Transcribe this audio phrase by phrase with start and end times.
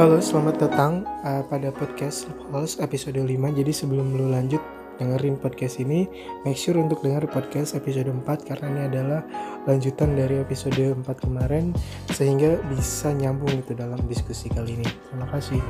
[0.00, 3.36] Halo, selamat datang uh, pada podcast Host episode 5.
[3.52, 4.64] Jadi sebelum lu lanjut
[4.96, 6.08] dengerin podcast ini,
[6.40, 9.20] make sure untuk denger podcast episode 4 karena ini adalah
[9.68, 11.76] lanjutan dari episode 4 kemarin
[12.16, 14.88] sehingga bisa nyambung itu dalam diskusi kali ini.
[14.88, 15.60] Terima kasih.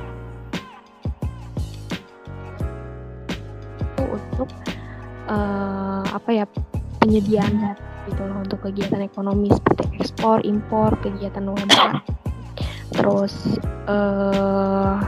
[3.98, 4.46] Untuk
[5.26, 6.46] uh, apa ya
[7.02, 7.74] penyediaan
[8.06, 12.20] gitu loh untuk kegiatan ekonomi seperti ekspor, impor, kegiatan UMKM
[12.94, 13.32] terus
[13.86, 14.98] uh,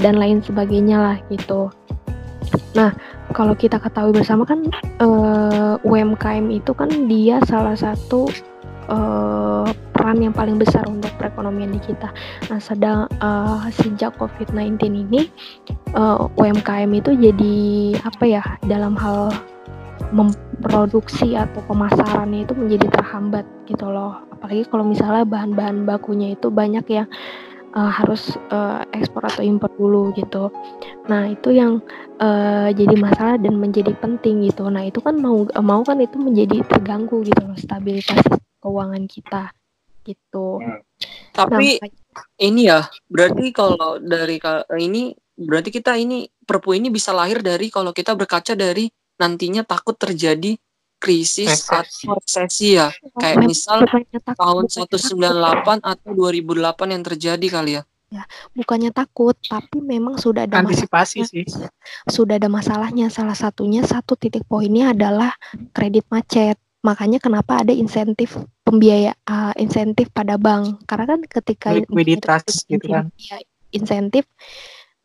[0.00, 1.68] dan lain sebagainya lah gitu.
[2.74, 2.94] Nah,
[3.30, 4.66] kalau kita ketahui bersama kan
[5.02, 8.26] uh, UMKM itu kan dia salah satu
[8.90, 12.10] uh, peran yang paling besar untuk perekonomian di kita.
[12.50, 15.30] Nah, sedang uh, sejak COVID-19 ini
[15.94, 17.56] uh, UMKM itu jadi
[18.02, 19.30] apa ya dalam hal
[20.08, 24.24] memproduksi atau pemasarannya itu menjadi terhambat gitu loh.
[24.32, 27.08] Apalagi kalau misalnya bahan-bahan bakunya itu banyak yang
[27.76, 30.50] uh, harus uh, ekspor atau impor dulu gitu.
[31.06, 31.84] Nah itu yang
[32.18, 34.66] uh, jadi masalah dan menjadi penting gitu.
[34.68, 38.20] Nah itu kan mau mau kan itu menjadi terganggu gitu loh stabilitas
[38.60, 39.52] keuangan kita
[40.04, 40.60] gitu.
[40.60, 40.80] Hmm.
[41.30, 41.92] tapi nah,
[42.40, 44.40] ini ya berarti kalau dari
[44.80, 49.94] ini berarti kita ini perpu ini bisa lahir dari kalau kita berkaca dari nantinya takut
[50.00, 50.56] terjadi
[51.00, 52.04] krisis resesi.
[52.08, 52.88] atau resesi ya.
[53.16, 53.84] Kayak misal
[54.24, 57.82] tahun 198 atau 2008 yang terjadi kali ya.
[58.10, 58.26] Ya,
[58.58, 61.46] bukannya takut, tapi memang sudah ada antisipasi sih.
[62.10, 63.06] Sudah ada masalahnya.
[63.06, 65.30] Salah satunya satu titik poinnya adalah
[65.70, 66.58] kredit macet.
[66.82, 68.34] Makanya kenapa ada insentif
[68.66, 70.82] pembiaya uh, insentif pada bank.
[70.90, 73.14] Karena kan ketika likuiditas gitu kan.
[73.14, 73.38] Ya,
[73.70, 74.26] insentif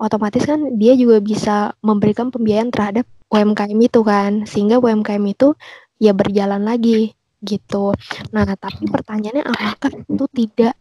[0.02, 3.05] otomatis kan dia juga bisa memberikan pembiayaan terhadap
[3.36, 5.52] UMKM itu kan sehingga UMKM itu
[6.00, 7.11] ya berjalan lagi
[7.44, 7.91] gitu.
[8.31, 10.73] Nah, tapi pertanyaannya apakah itu tidak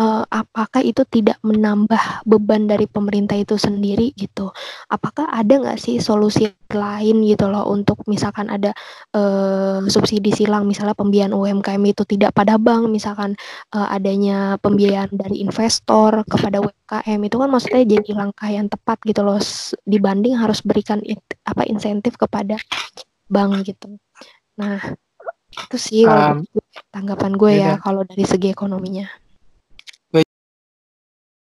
[0.00, 4.48] uh, apakah itu tidak menambah beban dari pemerintah itu sendiri gitu?
[4.88, 8.72] Apakah ada nggak sih solusi lain gitu loh untuk misalkan ada
[9.12, 13.34] uh, subsidi silang misalnya pembiayaan UMKM itu tidak pada bank misalkan
[13.74, 19.20] uh, adanya pembiayaan dari investor kepada UMKM itu kan maksudnya jadi langkah yang tepat gitu
[19.26, 19.42] loh
[19.84, 22.56] dibanding harus berikan it, apa insentif kepada
[23.26, 23.98] bank gitu.
[24.58, 24.78] Nah,
[25.50, 26.46] itu sih um,
[26.94, 29.10] tanggapan gue ya kalau dari segi ekonominya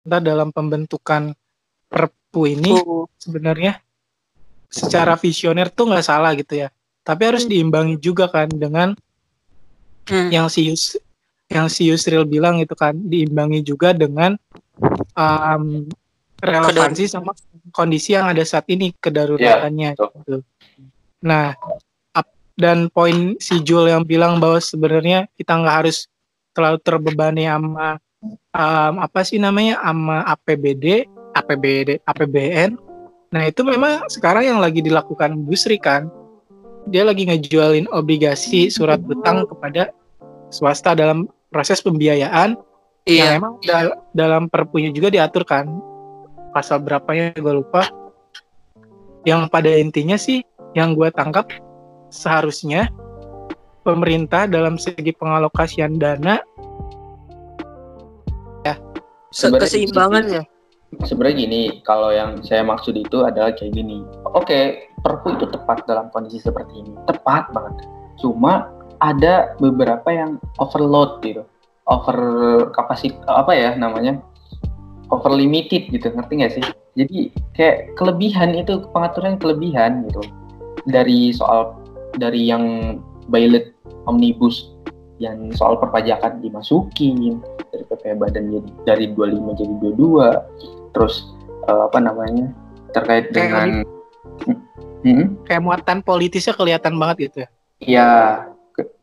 [0.02, 1.32] kita dalam pembentukan
[1.86, 2.74] perpu ini
[3.16, 3.78] sebenarnya
[4.72, 6.68] secara visioner tuh nggak salah gitu ya
[7.02, 7.50] tapi harus hmm.
[7.50, 8.94] diimbangi juga kan dengan
[10.06, 10.30] hmm.
[10.30, 10.94] yang si Yus,
[11.50, 14.38] yang si Yusril bilang itu kan diimbangi juga dengan
[15.18, 15.86] um,
[16.38, 17.34] relevansi sama
[17.74, 20.42] kondisi yang ada saat ini kedaruratannya yeah, gitu.
[21.22, 21.54] Nah,
[22.58, 26.06] dan poin si Jul yang bilang bahwa sebenarnya kita nggak harus
[26.52, 27.98] terlalu terbebani sama
[28.54, 32.78] um, apa sih namanya ama APBD, APBD, APBN.
[33.32, 36.06] Nah itu memang sekarang yang lagi dilakukan Busri kan,
[36.88, 39.90] dia lagi ngejualin obligasi surat utang kepada
[40.52, 42.58] swasta dalam proses pembiayaan.
[43.02, 43.18] Iya.
[43.18, 45.66] Yang memang dal dalam perpunya juga diatur kan
[46.54, 47.88] pasal berapanya gue lupa.
[49.26, 50.42] Yang pada intinya sih
[50.74, 51.50] yang gue tangkap
[52.12, 52.90] seharusnya
[53.82, 56.38] pemerintah dalam segi pengalokasian dana
[59.32, 60.42] sebenarnya keseimbangan ya?
[61.08, 64.04] Sebenarnya gini kalau yang saya maksud itu adalah kayak gini.
[64.36, 66.92] Oke perpu itu tepat dalam kondisi seperti ini.
[67.08, 67.88] Tepat banget.
[68.20, 68.68] Cuma
[69.00, 71.42] ada beberapa yang overload gitu.
[71.88, 72.18] Over
[72.76, 74.20] kapasitas apa ya namanya?
[75.08, 76.64] Over limited gitu ngerti nggak sih?
[76.92, 80.22] Jadi kayak kelebihan itu pengaturan kelebihan gitu.
[80.86, 81.72] Dari soal
[82.20, 82.96] dari yang
[83.32, 83.72] bailet
[84.04, 84.71] omnibus
[85.20, 87.40] yang soal perpajakan dimasukin
[87.70, 91.32] dari PPh Badan jadi dari 25 jadi 22 terus
[91.68, 92.52] uh, apa namanya
[92.92, 93.68] terkait kayak dengan
[95.04, 95.26] hmm?
[95.48, 97.48] kayak muatan politisnya kelihatan banget gitu ya?
[97.82, 98.10] Iya.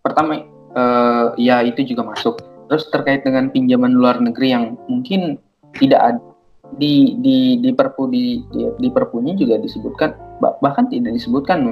[0.02, 2.40] Pertama uh, ya itu juga masuk.
[2.70, 5.42] Terus terkait dengan pinjaman luar negeri yang mungkin
[5.78, 6.22] tidak ada
[6.78, 10.14] di di di perpu di di, di perpunya juga disebutkan
[10.62, 11.66] bahkan tidak disebutkan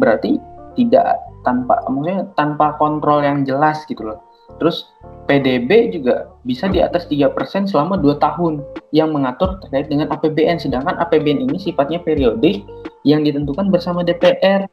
[0.00, 0.40] berarti
[0.76, 4.20] tidak tanpa maksudnya tanpa kontrol yang jelas gitu loh.
[4.62, 4.88] Terus
[5.26, 7.34] PDB juga bisa di atas 3%
[7.66, 8.62] selama 2 tahun
[8.94, 12.62] yang mengatur terkait dengan APBN sedangkan APBN ini sifatnya periodik
[13.02, 14.70] yang ditentukan bersama DPR.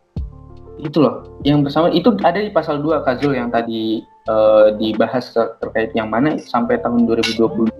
[0.77, 5.91] Itu loh, yang bersama itu ada di pasal 2 Kazul yang tadi uh, dibahas terkait
[5.95, 7.71] yang mana sampai tahun 2022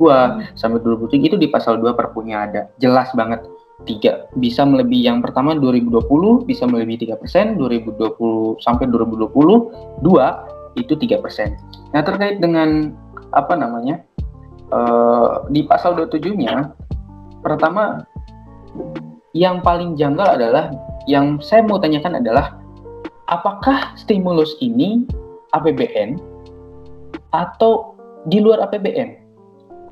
[0.56, 2.62] sampai 2023 itu di pasal 2 perpunya ada.
[2.80, 3.44] Jelas banget
[3.84, 10.48] tiga bisa melebihi yang pertama 2020 bisa melebihi tiga persen 2020 sampai 2020 dua
[10.80, 11.60] itu tiga persen
[11.92, 12.96] nah terkait dengan
[13.34, 14.02] apa namanya
[14.72, 16.74] uh, di pasal 27-nya
[17.44, 18.08] pertama
[19.34, 20.70] yang paling janggal adalah
[21.10, 22.56] yang saya mau tanyakan adalah
[23.28, 25.04] apakah stimulus ini
[25.52, 26.22] APBN
[27.34, 27.98] atau
[28.30, 29.23] di luar APBN?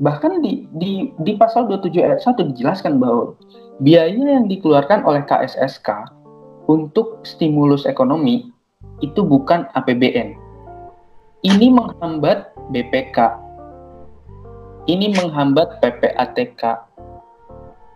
[0.02, 3.38] Bahkan di, di, di pasal 27 ayat 1 dijelaskan bahwa
[3.86, 6.10] biaya yang dikeluarkan oleh KSSK
[6.66, 8.50] untuk stimulus ekonomi
[9.06, 10.34] itu bukan APBN.
[11.46, 13.18] Ini menghambat BPK.
[14.90, 16.62] Ini menghambat PPATK.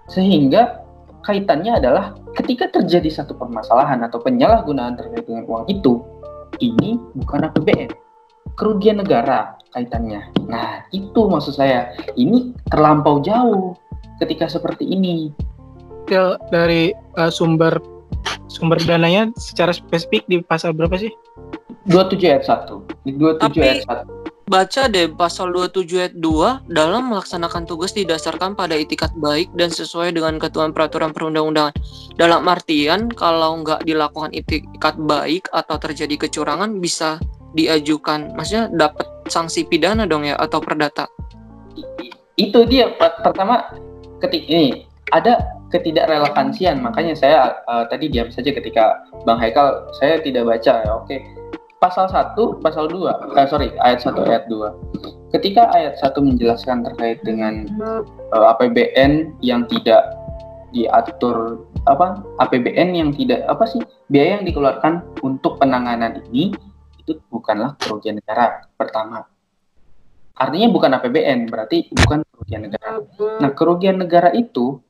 [0.06, 0.86] Sehingga
[1.26, 6.06] kaitannya adalah ketika terjadi satu permasalahan atau penyalahgunaan terkait dengan uang itu,
[6.62, 7.90] ini bukan APBN,
[8.54, 10.24] kerugian negara kaitannya.
[10.48, 11.92] Nah, itu maksud saya.
[12.16, 13.76] Ini terlampau jauh
[14.24, 15.36] ketika seperti ini.
[16.50, 17.76] Dari uh, sumber
[18.48, 21.12] sumber dananya secara spesifik di pasal berapa sih?
[21.92, 23.06] 27 ayat 1.
[23.06, 28.54] Di 27 Tapi, ayat 1 baca deh pasal 27 ayat 2 dalam melaksanakan tugas didasarkan
[28.54, 31.74] pada itikat baik dan sesuai dengan ketentuan peraturan perundang-undangan.
[32.14, 37.18] Dalam artian kalau nggak dilakukan itikat baik atau terjadi kecurangan bisa
[37.56, 41.08] diajukan, maksudnya dapat sanksi pidana dong ya atau perdata.
[42.36, 43.72] Itu dia pertama
[44.20, 44.84] ketik ini
[45.16, 45.40] ada
[45.72, 47.38] ketidakrelevansian makanya saya
[47.68, 51.16] uh, tadi diam saja ketika Bang Haikal saya tidak baca ya oke
[51.86, 55.38] pasal 1, pasal 2, eh, sorry, ayat 1, ayat 2.
[55.38, 58.02] Ketika ayat 1 menjelaskan terkait dengan uh,
[58.34, 60.02] eh, APBN yang tidak
[60.74, 63.80] diatur apa APBN yang tidak apa sih
[64.12, 66.52] biaya yang dikeluarkan untuk penanganan ini
[67.06, 69.30] itu bukanlah kerugian negara pertama
[70.36, 73.00] artinya bukan APBN berarti bukan kerugian negara
[73.40, 74.82] nah kerugian negara itu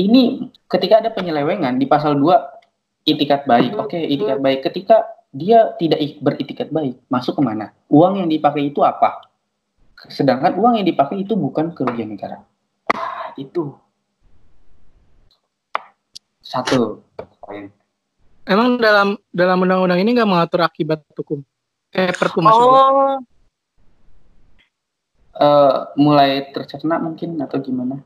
[0.00, 5.72] ini ketika ada penyelewengan di pasal 2 itikat baik oke okay, itikat baik ketika dia
[5.80, 7.72] tidak beritikat baik, masuk ke mana?
[7.88, 9.32] Uang yang dipakai itu apa?
[10.12, 12.44] Sedangkan uang yang dipakai itu bukan kerugian negara.
[12.92, 13.72] Nah, itu
[16.44, 17.00] satu
[17.40, 17.72] poin.
[18.42, 21.46] Emang dalam dalam undang-undang ini nggak mengatur akibat hukum?
[21.94, 22.82] Eh, perpu maksudnya?
[22.82, 23.16] Oh.
[25.32, 28.02] Uh, mulai tercerna mungkin atau gimana?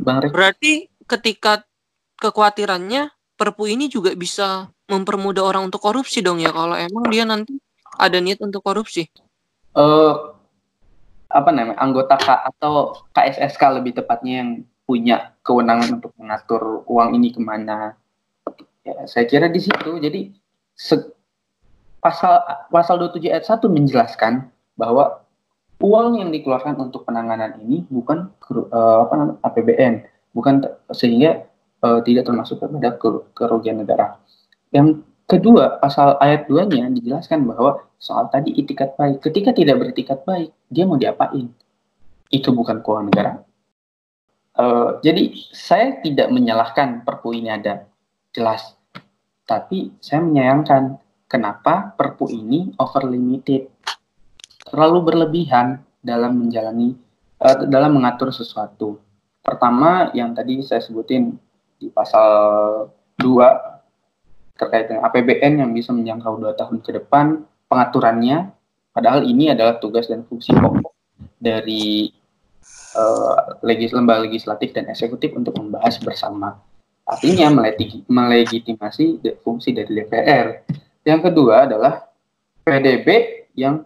[0.00, 0.32] Bang Rek.
[0.32, 1.62] Berarti ketika
[2.18, 7.56] kekhawatirannya perpu ini juga bisa mempermudah orang untuk korupsi dong ya kalau emang dia nanti
[7.96, 9.06] ada niat untuk korupsi.
[9.76, 10.34] Uh,
[11.30, 12.26] apa namanya anggota K
[12.56, 14.50] atau KSSK lebih tepatnya yang
[14.82, 17.94] punya kewenangan untuk mengatur uang ini ke mana.
[18.84, 19.90] Ya, saya kira di situ.
[20.00, 20.32] Jadi
[22.00, 22.40] pasal
[22.72, 24.48] pasal 27 ayat 1 menjelaskan
[24.80, 25.20] bahwa
[25.80, 28.32] uang yang dikeluarkan untuk penanganan ini bukan
[28.72, 29.94] uh, apa namanya APBN,
[30.32, 30.64] bukan
[30.96, 31.44] sehingga
[31.84, 32.96] uh, tidak termasuk kepada
[33.36, 34.16] kerugian negara.
[34.72, 39.20] Yang kedua, pasal ayat 2-nya dijelaskan bahwa soal tadi itikat baik.
[39.20, 41.52] Ketika tidak beritikat baik, dia mau diapain?
[42.32, 43.32] Itu bukan keuangan negara.
[44.56, 47.89] Uh, jadi saya tidak menyalahkan perpu ini ada,
[48.30, 48.74] jelas.
[49.44, 53.70] Tapi saya menyayangkan kenapa perpu ini over limited,
[54.66, 56.94] terlalu berlebihan dalam menjalani,
[57.42, 58.98] uh, dalam mengatur sesuatu.
[59.40, 61.34] Pertama, yang tadi saya sebutin
[61.80, 62.28] di pasal
[63.18, 63.70] 2
[64.60, 68.52] terkait dengan APBN yang bisa menjangkau dua tahun ke depan, pengaturannya,
[68.92, 70.92] padahal ini adalah tugas dan fungsi pokok
[71.40, 72.12] dari
[72.92, 76.60] uh, legis lembaga legislatif dan eksekutif untuk membahas bersama.
[77.10, 77.50] Artinya
[78.06, 80.62] melegitimasi fungsi dari DPR.
[81.02, 82.06] Yang kedua adalah
[82.62, 83.08] PDB
[83.58, 83.82] yang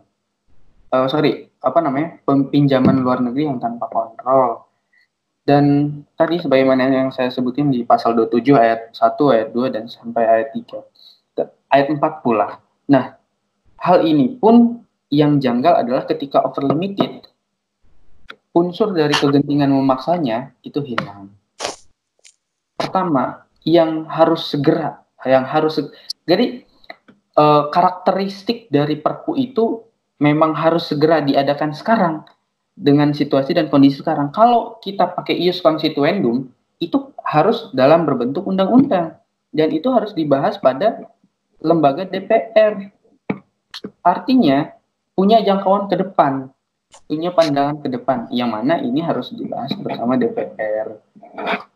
[0.93, 4.65] uh, sorry apa namanya pinjaman luar negeri yang tanpa kontrol
[5.45, 5.65] dan
[6.17, 10.49] tadi sebagaimana yang saya sebutin di pasal 27 ayat 1, ayat 2, dan sampai ayat
[10.57, 11.45] 3.
[11.69, 12.65] Ayat 4 pula.
[12.89, 13.21] Nah,
[13.77, 14.81] hal ini pun
[15.13, 17.29] yang janggal adalah ketika over limited,
[18.57, 21.29] unsur dari kegentingan memaksanya itu hilang.
[22.85, 25.81] Pertama, yang harus segera, yang harus
[26.29, 26.63] jadi
[27.35, 29.81] eh, karakteristik dari perpu itu
[30.21, 32.15] memang harus segera diadakan sekarang
[32.77, 34.31] dengan situasi dan kondisi sekarang.
[34.35, 36.51] Kalau kita pakai ius constituendum,
[36.83, 39.17] itu harus dalam berbentuk undang-undang.
[39.55, 41.07] Dan itu harus dibahas pada
[41.63, 42.91] lembaga DPR.
[44.03, 44.75] Artinya,
[45.15, 46.51] punya jangkauan ke depan,
[47.07, 50.99] punya pandangan ke depan, yang mana ini harus dibahas bersama DPR.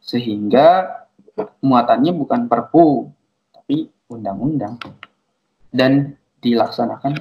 [0.09, 0.89] Sehingga
[1.61, 3.13] muatannya bukan perpu,
[3.53, 4.81] tapi undang-undang.
[5.69, 7.13] Dan dilaksanakan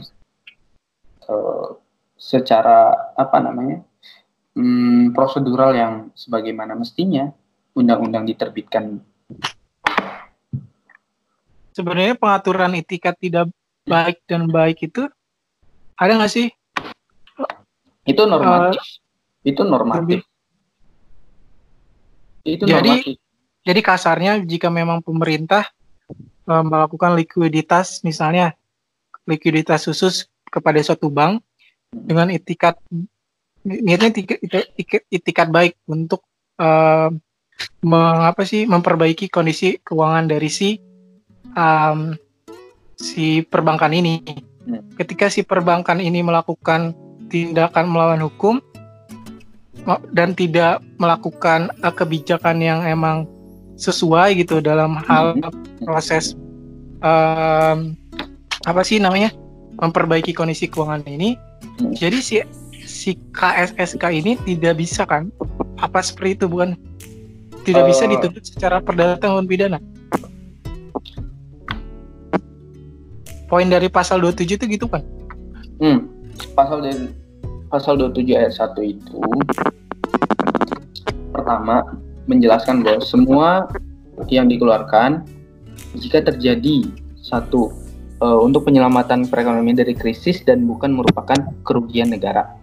[1.27, 1.67] uh,
[2.15, 3.83] secara apa namanya
[4.55, 7.29] hmm, prosedural yang sebagaimana mestinya
[7.77, 9.03] undang-undang diterbitkan.
[11.77, 13.53] Sebenarnya pengaturan etikat tidak
[13.85, 15.05] baik dan baik itu
[15.97, 16.47] ada nggak sih
[18.07, 18.79] Itu normatif.
[18.79, 20.19] Uh, itu normatif.
[22.47, 23.19] Itu jadi
[23.67, 25.67] jadi kasarnya jika memang pemerintah
[26.47, 28.55] uh, melakukan likuiditas misalnya
[29.27, 31.43] likuiditas khusus kepada suatu bank
[31.91, 32.79] dengan itikat
[33.67, 34.39] niatnya itikat,
[34.79, 36.23] itikat, itikat baik untuk
[36.63, 37.11] uh,
[37.83, 40.79] mengapa sih memperbaiki kondisi keuangan dari si
[41.57, 42.15] um,
[42.95, 44.23] si perbankan ini.
[44.63, 44.83] Hmm.
[44.95, 46.95] Ketika si perbankan ini melakukan
[47.27, 48.63] tindakan melawan hukum
[50.11, 53.23] dan tidak melakukan uh, kebijakan yang emang
[53.77, 55.85] sesuai gitu dalam hal hmm.
[55.85, 56.35] proses
[57.05, 57.95] um,
[58.65, 59.31] apa sih namanya
[59.79, 61.39] memperbaiki kondisi keuangan ini.
[61.79, 61.93] Hmm.
[61.95, 62.35] Jadi si
[62.83, 65.31] si KSSK ini tidak bisa kan?
[65.79, 66.75] Apa seperti itu bukan?
[67.63, 69.79] Tidak uh, bisa dituntut secara perdata maupun pidana.
[73.47, 75.01] poin dari pasal 27 itu gitu kan?
[75.79, 76.11] Hmm,
[76.53, 77.07] pasal dari
[77.67, 79.19] pasal 27 ayat 1 itu
[81.35, 81.83] pertama
[82.27, 83.49] menjelaskan bahwa semua
[84.31, 85.23] yang dikeluarkan
[85.99, 86.87] jika terjadi
[87.19, 87.69] satu
[88.23, 92.57] uh, untuk penyelamatan perekonomian dari krisis dan bukan merupakan kerugian negara.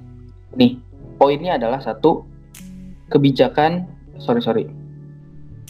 [0.56, 0.80] Nih,
[1.20, 2.24] poinnya adalah satu
[3.12, 3.86] kebijakan
[4.18, 4.64] sorry sorry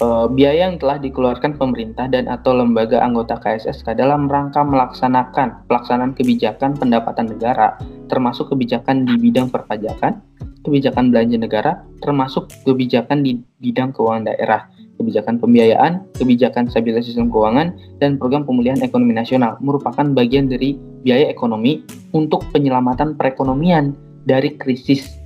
[0.01, 6.17] uh, biaya yang telah dikeluarkan pemerintah dan atau lembaga anggota KSSK dalam rangka melaksanakan pelaksanaan
[6.17, 7.77] kebijakan pendapatan negara,
[8.07, 10.21] termasuk kebijakan di bidang perpajakan,
[10.65, 14.69] kebijakan belanja negara, termasuk kebijakan di bidang keuangan daerah,
[15.01, 21.29] kebijakan pembiayaan, kebijakan stabilitas sistem keuangan, dan program pemulihan ekonomi nasional merupakan bagian dari biaya
[21.29, 21.85] ekonomi
[22.17, 23.93] untuk penyelamatan perekonomian
[24.25, 25.21] dari krisis.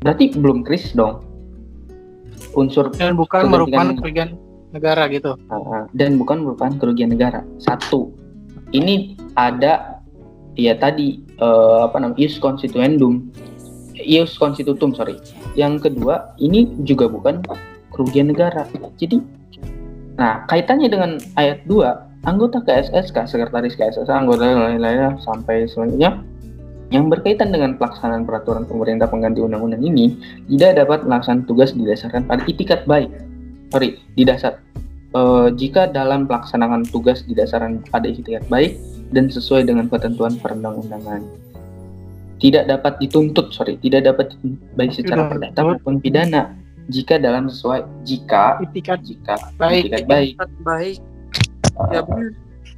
[0.00, 1.30] Berarti belum krisis dong
[2.54, 4.34] unsur dan bukan merupakan kerugian
[4.70, 5.34] negara gitu.
[5.94, 7.42] dan bukan merupakan kerugian negara.
[7.58, 8.14] Satu,
[8.70, 10.02] ini ada
[10.54, 13.28] ya tadi uh, apa namanya ius constituendum,
[13.96, 15.18] ius constitutum sorry.
[15.58, 17.42] Yang kedua, ini juga bukan
[17.90, 18.64] kerugian negara.
[18.96, 19.18] Jadi,
[20.14, 26.20] nah kaitannya dengan ayat 2 anggota KSSK, sekretaris KSSK, anggota lain-lainnya sampai selanjutnya
[26.90, 30.18] yang berkaitan dengan pelaksanaan peraturan pemerintah pengganti undang-undang ini
[30.50, 33.08] tidak dapat melaksanakan tugas didasarkan pada itikat baik.
[33.70, 34.58] Sorry, di dasar
[35.14, 35.20] e,
[35.54, 38.74] jika dalam pelaksanaan tugas didasarkan pada itikat baik
[39.10, 41.22] dan sesuai dengan ketentuan perundang-undangan.
[42.40, 44.32] Tidak dapat dituntut, sorry, tidak dapat
[44.74, 46.56] baik secara perdata maupun pidana
[46.88, 49.86] jika dalam sesuai jika itikat jika baik.
[49.86, 50.34] itikat baik.
[50.64, 50.96] Baik.
[51.92, 52.00] Ya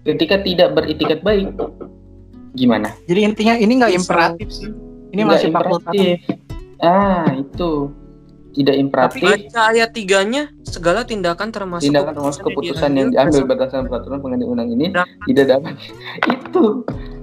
[0.02, 1.54] ketika tidak beritikat baik.
[2.52, 2.92] Gimana?
[3.08, 4.68] Jadi intinya ini nggak imperatif sih.
[5.14, 6.20] Ini masih fakultatif.
[6.82, 7.94] Ah, itu
[8.52, 9.24] tidak imperatif.
[9.24, 14.46] Tapi baca ayat tiganya segala tindakan termasuk tindakan termasuk keputusan yang diambil berdasarkan peraturan pengganti
[14.46, 15.08] undang ini nah.
[15.28, 15.74] tidak dapat
[16.36, 16.64] itu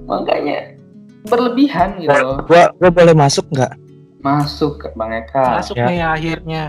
[0.10, 0.58] makanya
[1.30, 2.38] berlebihan gitu loh.
[2.50, 3.74] Gua gua boleh masuk nggak?
[4.20, 5.62] Masuk Bang Eka.
[5.62, 5.88] Masuk ya.
[5.88, 6.64] nih akhirnya.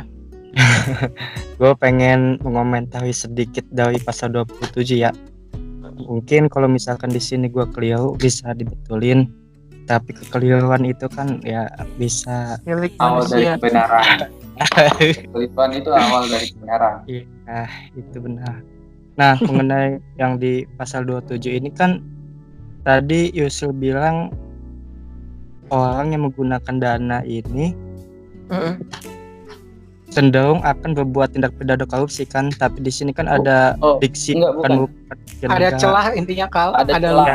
[1.62, 5.14] gue pengen mengomentari sedikit dari pasal 27 ya
[6.00, 9.28] mungkin kalau misalkan di sini gue keliru bisa dibetulin
[9.84, 11.66] tapi kekeliruan itu kan ya
[11.98, 17.64] bisa Milik awal dari kebenaran kekeliruan itu awal dari kebenaran iya
[17.96, 18.62] itu benar.
[19.18, 22.00] Nah mengenai yang di pasal 27 ini kan
[22.84, 24.32] tadi Yusul bilang
[25.68, 27.76] orang yang menggunakan dana ini
[28.48, 28.76] uh -uh
[30.10, 34.52] cenderung akan berbuat tindak pidana korupsi kan tapi di sini kan ada oh, diksi enggak,
[34.58, 34.70] bukan.
[34.84, 36.74] bukan ada celah intinya kal.
[36.74, 37.26] Ada, ada celah,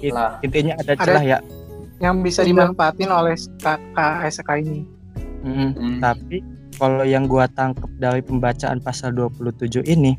[0.00, 1.38] ya, intinya ada celah ada, ya.
[2.00, 3.36] yang bisa dimanfaatin oleh
[3.94, 4.80] KSK ini.
[5.46, 5.96] Hmm, hmm.
[6.02, 6.42] tapi
[6.76, 10.16] kalau yang gua tangkap dari pembacaan pasal 27 ini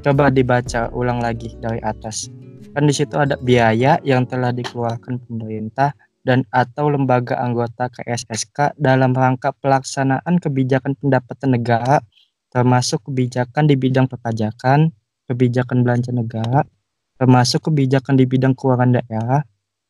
[0.00, 2.32] coba dibaca ulang lagi dari atas.
[2.72, 5.92] Kan di situ ada biaya yang telah dikeluarkan pemerintah
[6.24, 12.00] dan atau lembaga anggota KSSK dalam rangka pelaksanaan kebijakan pendapatan negara
[12.50, 14.90] termasuk kebijakan di bidang perpajakan,
[15.30, 16.66] kebijakan belanja negara,
[17.16, 19.40] termasuk kebijakan di bidang keuangan daerah,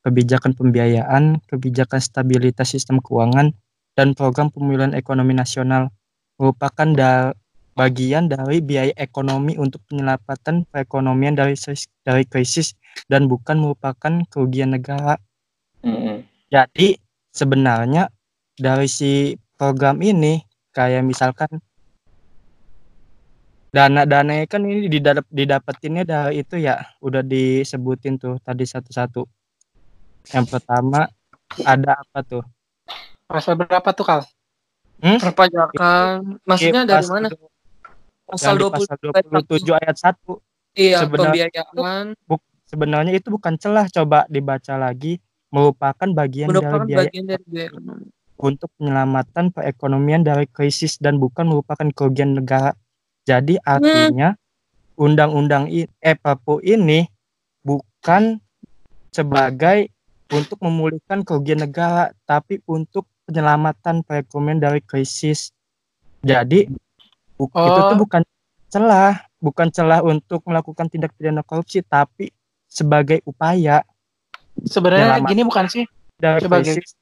[0.05, 3.57] kebijakan pembiayaan, kebijakan stabilitas sistem keuangan,
[3.97, 5.89] dan program pemulihan ekonomi nasional
[6.41, 7.37] merupakan da
[7.77, 11.53] bagian dari biaya ekonomi untuk penyelamatan perekonomian dari
[12.01, 12.73] dari krisis
[13.13, 15.21] dan bukan merupakan kerugian negara.
[16.49, 16.97] Jadi
[17.31, 18.09] sebenarnya
[18.57, 20.41] dari si program ini
[20.73, 21.61] kayak misalkan
[23.71, 29.23] dana-dana kan ini didap didapetinnya dari itu ya udah disebutin tuh tadi satu-satu.
[30.33, 31.07] Yang pertama
[31.63, 32.45] ada apa tuh?
[33.31, 34.21] Pasal berapa tuh Kal?
[35.01, 35.19] Hmm?
[35.19, 36.41] Perpajakan.
[36.45, 37.29] Maksudnya dari mana?
[38.31, 38.87] Pasal 20,
[39.33, 40.39] 27 ayat 1.
[40.79, 42.07] Iya, sebenarnya pembiayaan.
[42.15, 42.35] Itu,
[42.71, 45.19] sebenarnya itu bukan celah coba dibaca lagi
[45.51, 47.71] merupakan bagian merupakan dari biaya bagian dari biaya
[48.41, 52.73] untuk penyelamatan perekonomian dari krisis dan bukan merupakan kerugian negara.
[53.27, 54.33] Jadi artinya
[54.97, 57.05] undang-undang eh Perpu ini
[57.61, 58.41] bukan
[59.13, 59.93] sebagai
[60.31, 65.55] untuk memulihkan kerugian negara, tapi untuk penyelamatan perekonomian dari krisis.
[66.21, 66.67] Jadi
[67.39, 67.65] bu oh.
[67.65, 68.23] itu tuh bukan
[68.69, 72.35] celah, bukan celah untuk melakukan tindak pidana korupsi, tapi
[72.67, 73.87] sebagai upaya.
[74.67, 75.87] Sebenarnya gini bukan sih?
[76.21, 76.99] Dari sebagai krisis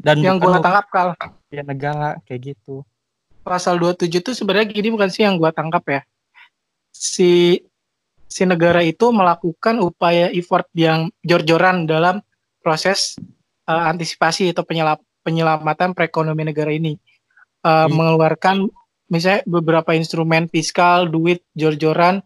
[0.00, 1.08] dan yang gue tangkap kal
[1.52, 2.84] ya negara kayak gitu
[3.44, 6.00] pasal 27 itu sebenarnya gini bukan sih yang gue tangkap ya
[6.92, 7.60] si
[8.28, 12.24] si negara itu melakukan upaya effort yang jor-joran dalam
[12.64, 13.16] proses
[13.68, 16.96] uh, antisipasi atau penyelap, penyelamatan perekonomian negara ini.
[17.64, 17.96] Uh, hmm.
[17.96, 18.56] mengeluarkan
[19.08, 22.20] misalnya beberapa instrumen fiskal duit jor-joran.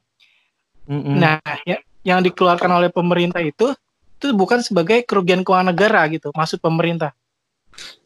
[0.89, 1.17] Mm-hmm.
[1.21, 1.37] nah
[1.69, 3.77] ya, yang dikeluarkan oleh pemerintah itu
[4.17, 7.13] itu bukan sebagai kerugian keuangan negara gitu maksud pemerintah.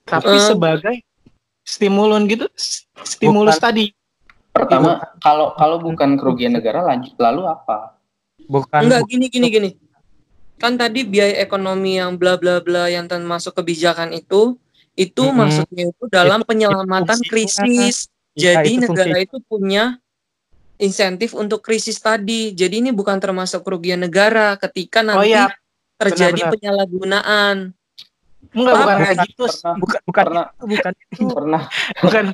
[0.03, 1.07] Tapi uh, sebagai
[1.63, 2.51] stimulun gitu
[3.07, 3.67] stimulus bukan.
[3.71, 3.87] tadi.
[4.51, 7.97] Pertama kalau kalau bukan kerugian negara lanjut lalu apa?
[8.51, 9.71] Bukan enggak gini gini gini
[10.63, 14.55] kan tadi biaya ekonomi yang bla bla bla yang termasuk kebijakan itu
[14.95, 15.35] itu hmm.
[15.35, 18.07] maksudnya itu dalam itu, penyelamatan itu krisis
[18.39, 19.99] ya, jadi itu negara itu punya
[20.79, 25.51] insentif untuk krisis tadi jadi ini bukan termasuk kerugian negara ketika oh, nanti oh, iya.
[25.99, 26.53] terjadi benar, benar.
[26.55, 27.57] penyalahgunaan
[28.53, 29.45] Enggak, bukan kayak gitu.
[29.49, 31.25] Bukan bukan pernah, bukan itu.
[31.25, 31.63] Pernah.
[32.05, 32.25] bukan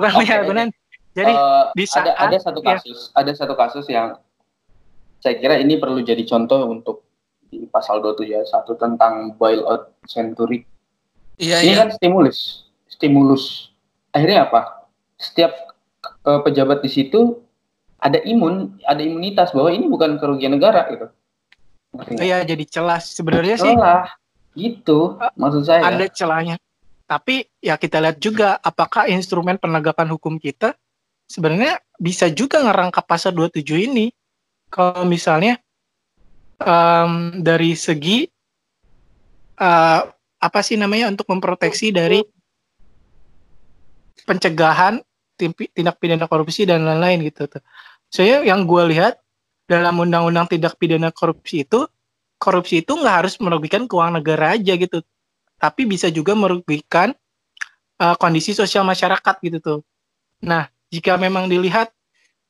[0.00, 0.40] bukan okay.
[0.48, 0.66] benar.
[1.12, 2.68] Jadi uh, di saat, ada ada satu iya.
[2.80, 3.12] kasus, ya.
[3.12, 4.08] ada satu kasus yang
[5.20, 7.05] saya kira ini perlu jadi contoh untuk
[7.56, 10.68] di pasal 271 tentang out century.
[11.36, 11.80] Iya, ini iya.
[11.84, 13.72] kan stimulus, stimulus.
[14.12, 14.88] Akhirnya apa?
[15.16, 15.52] Setiap
[16.24, 17.40] uh, pejabat di situ
[18.00, 21.06] ada imun, ada imunitas bahwa ini bukan kerugian negara gitu.
[22.20, 23.72] Iya, jadi celah sebenarnya sih.
[23.72, 24.16] Celah
[24.56, 25.84] Gitu, maksud saya.
[25.84, 26.56] Ada celahnya.
[27.04, 30.74] Tapi ya kita lihat juga apakah instrumen penegakan hukum kita
[31.28, 34.10] sebenarnya bisa juga ngerangkap pasal 27 ini.
[34.72, 35.60] Kalau misalnya
[36.60, 38.28] um, dari segi
[39.60, 40.00] uh,
[40.36, 42.20] apa sih namanya untuk memproteksi dari
[44.26, 45.00] pencegahan
[45.36, 47.62] tindak pidana korupsi dan lain-lain gitu tuh.
[48.08, 49.20] Saya yang gue lihat
[49.66, 51.84] dalam undang-undang tindak pidana korupsi itu
[52.36, 55.00] korupsi itu nggak harus merugikan keuangan negara aja gitu,
[55.56, 57.16] tapi bisa juga merugikan
[57.96, 59.80] uh, kondisi sosial masyarakat gitu tuh.
[60.44, 61.95] Nah, jika memang dilihat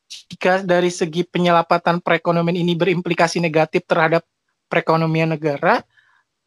[0.07, 4.23] jika dari segi penyelapatan perekonomian ini berimplikasi negatif terhadap
[4.71, 5.83] perekonomian negara,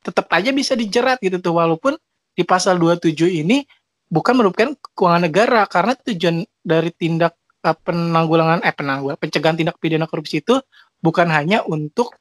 [0.03, 1.95] tetap aja bisa dijerat gitu tuh walaupun
[2.35, 3.67] di pasal 27 ini
[4.07, 7.35] bukan merupakan keuangan negara karena tujuan dari tindak
[7.67, 10.55] uh, penanggulangan eh penanggulangan pencegahan tindak pidana korupsi itu
[11.03, 12.15] bukan hanya untuk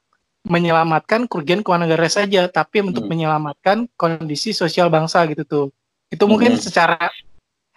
[0.47, 3.11] menyelamatkan kerugian keuangan negara saja, tapi untuk hmm.
[3.11, 5.65] menyelamatkan kondisi sosial bangsa gitu tuh.
[6.07, 6.31] Itu hmm.
[6.31, 7.11] mungkin secara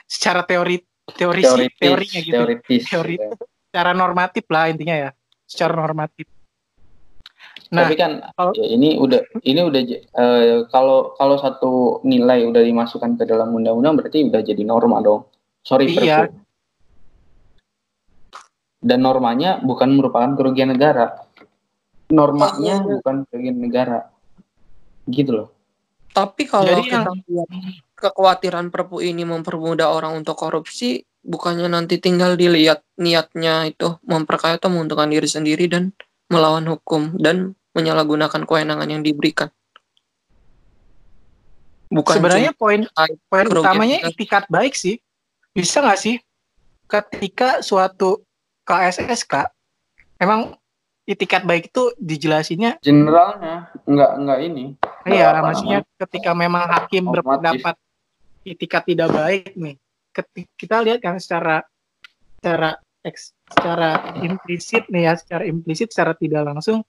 [0.07, 0.79] secara teori
[1.18, 2.35] teori teoritis, teorinya gitu.
[2.38, 3.29] Teoritis, teori ya.
[3.72, 5.11] Secara normatif lah intinya ya.
[5.48, 6.28] Secara normatif.
[7.72, 9.80] Nah, tapi kan kalau, ya ini udah ini udah
[10.12, 11.72] uh, kalau kalau satu
[12.04, 15.24] nilai udah dimasukkan ke dalam undang-undang berarti udah jadi norma dong.
[15.64, 16.28] Sorry iya.
[18.82, 21.22] Dan normanya bukan merupakan kerugian negara
[22.12, 24.12] normanya oh, bukan bagian negara
[25.08, 25.48] gitu loh
[26.12, 27.24] tapi kalau Jadi kita yang...
[27.24, 27.48] lihat
[27.96, 34.68] kekhawatiran perpu ini mempermudah orang untuk korupsi bukannya nanti tinggal dilihat niatnya itu memperkaya atau
[34.68, 35.94] menguntungkan diri sendiri dan
[36.26, 39.48] melawan hukum dan menyalahgunakan kewenangan yang diberikan.
[41.92, 42.88] Bukan sebenarnya poin
[43.28, 44.98] poin utamanya itikat baik sih.
[45.54, 46.16] Bisa nggak sih?
[46.88, 48.24] Ketika suatu
[48.64, 49.48] KSSK
[50.20, 50.56] emang
[51.02, 54.64] itikat baik itu dijelasinnya generalnya enggak enggak ini.
[55.02, 57.74] Iya maksudnya ketika memang hakim berpendapat
[58.46, 59.76] itikat tidak baik nih
[60.12, 61.64] ketika kita lihat kan secara
[62.38, 66.85] secara eks, secara implisit nih ya secara implisit secara tidak langsung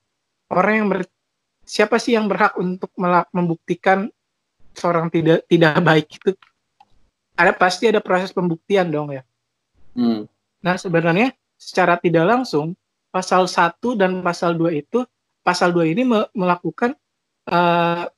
[0.54, 1.00] orang yang ber,
[1.66, 2.94] siapa sih yang berhak untuk
[3.32, 4.12] membuktikan
[4.76, 6.32] seorang tidak tidak baik itu
[7.34, 9.24] ada pasti ada proses pembuktian dong ya
[9.98, 10.30] hmm.
[10.62, 12.78] nah sebenarnya secara tidak langsung
[13.14, 15.06] pasal 1 dan pasal 2 itu
[15.46, 16.98] pasal 2 ini me melakukan
[17.50, 18.10] uh,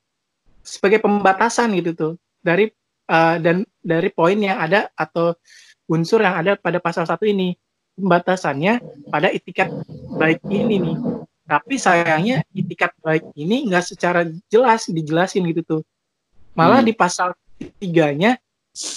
[0.65, 2.71] sebagai pembatasan gitu tuh dari
[3.11, 5.37] uh, dan dari poin yang ada atau
[5.85, 7.53] unsur yang ada pada pasal 1 ini.
[7.95, 9.71] Pembatasannya pada itikat
[10.19, 10.97] baik ini nih.
[11.45, 15.81] Tapi sayangnya itikat baik ini nggak secara jelas dijelasin gitu tuh.
[16.57, 16.89] Malah hmm.
[16.89, 17.31] di pasal
[17.79, 18.35] tiganya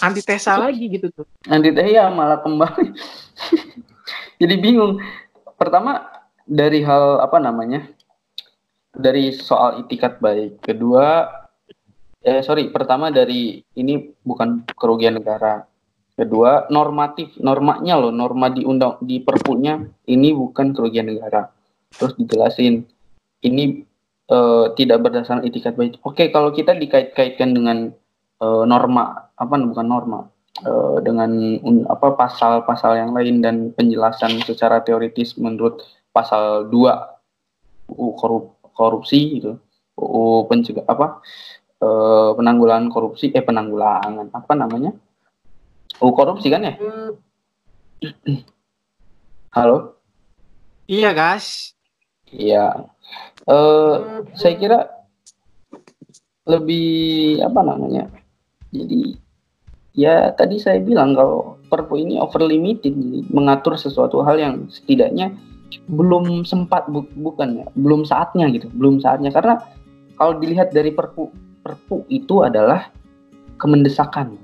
[0.03, 1.27] antitesa lagi gitu tuh.
[1.47, 2.91] Antitesa ya malah kembali.
[4.43, 4.99] Jadi bingung.
[5.55, 6.03] Pertama
[6.43, 7.87] dari hal apa namanya?
[8.91, 10.59] Dari soal itikat baik.
[10.65, 11.38] Kedua
[12.29, 15.65] eh sorry pertama dari ini bukan kerugian negara.
[16.13, 21.49] Kedua normatif normanya loh norma di undang di perpunya ini bukan kerugian negara.
[21.89, 22.85] Terus dijelasin
[23.41, 23.81] ini
[24.29, 25.97] uh, tidak berdasarkan etikat baik.
[26.05, 27.95] Oke kalau kita dikait-kaitkan dengan
[28.45, 30.29] uh, norma apa bukan norma
[30.69, 31.31] uh, dengan
[31.65, 35.81] un, apa pasal-pasal yang lain dan penjelasan secara teoritis menurut
[36.13, 39.57] pasal 2 UU korup, korupsi itu
[39.97, 41.23] UU pencegah apa
[41.83, 44.93] uh, penanggulangan korupsi eh penanggulangan apa namanya?
[45.99, 46.75] UU korupsi kan ya?
[49.55, 49.99] Halo?
[50.87, 51.75] Iya guys.
[52.31, 52.87] Iya.
[53.49, 54.79] Uh, saya kira
[56.47, 58.09] lebih apa namanya?
[58.71, 59.17] Jadi
[59.97, 62.97] ya tadi saya bilang kalau Perpu ini over limited
[63.29, 65.37] mengatur sesuatu hal yang setidaknya
[65.85, 69.29] belum sempat bu, bukan ya belum saatnya gitu belum saatnya.
[69.29, 69.61] Karena
[70.17, 71.29] kalau dilihat dari Perpu
[71.69, 72.89] Perpu itu adalah
[73.61, 74.41] kemendesakan.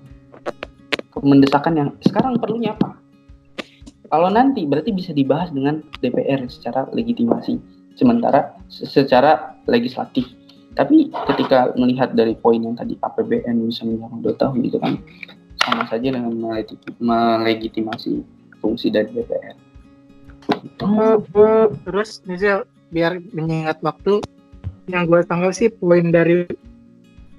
[1.09, 3.01] Kemendesakan yang sekarang perlunya apa?
[4.13, 7.57] Kalau nanti berarti bisa dibahas dengan DPR secara legitimasi
[7.97, 10.29] sementara secara legislatif.
[10.77, 15.01] Tapi ketika melihat dari poin yang tadi APBN bisa menjangkau dua tahun itu kan
[15.65, 16.37] sama saja dengan
[17.01, 18.21] melegitimasi
[18.61, 19.57] fungsi dari DPR.
[21.89, 24.21] Terus Nizil biar mengingat waktu
[24.93, 26.45] yang gue tanggal sih poin dari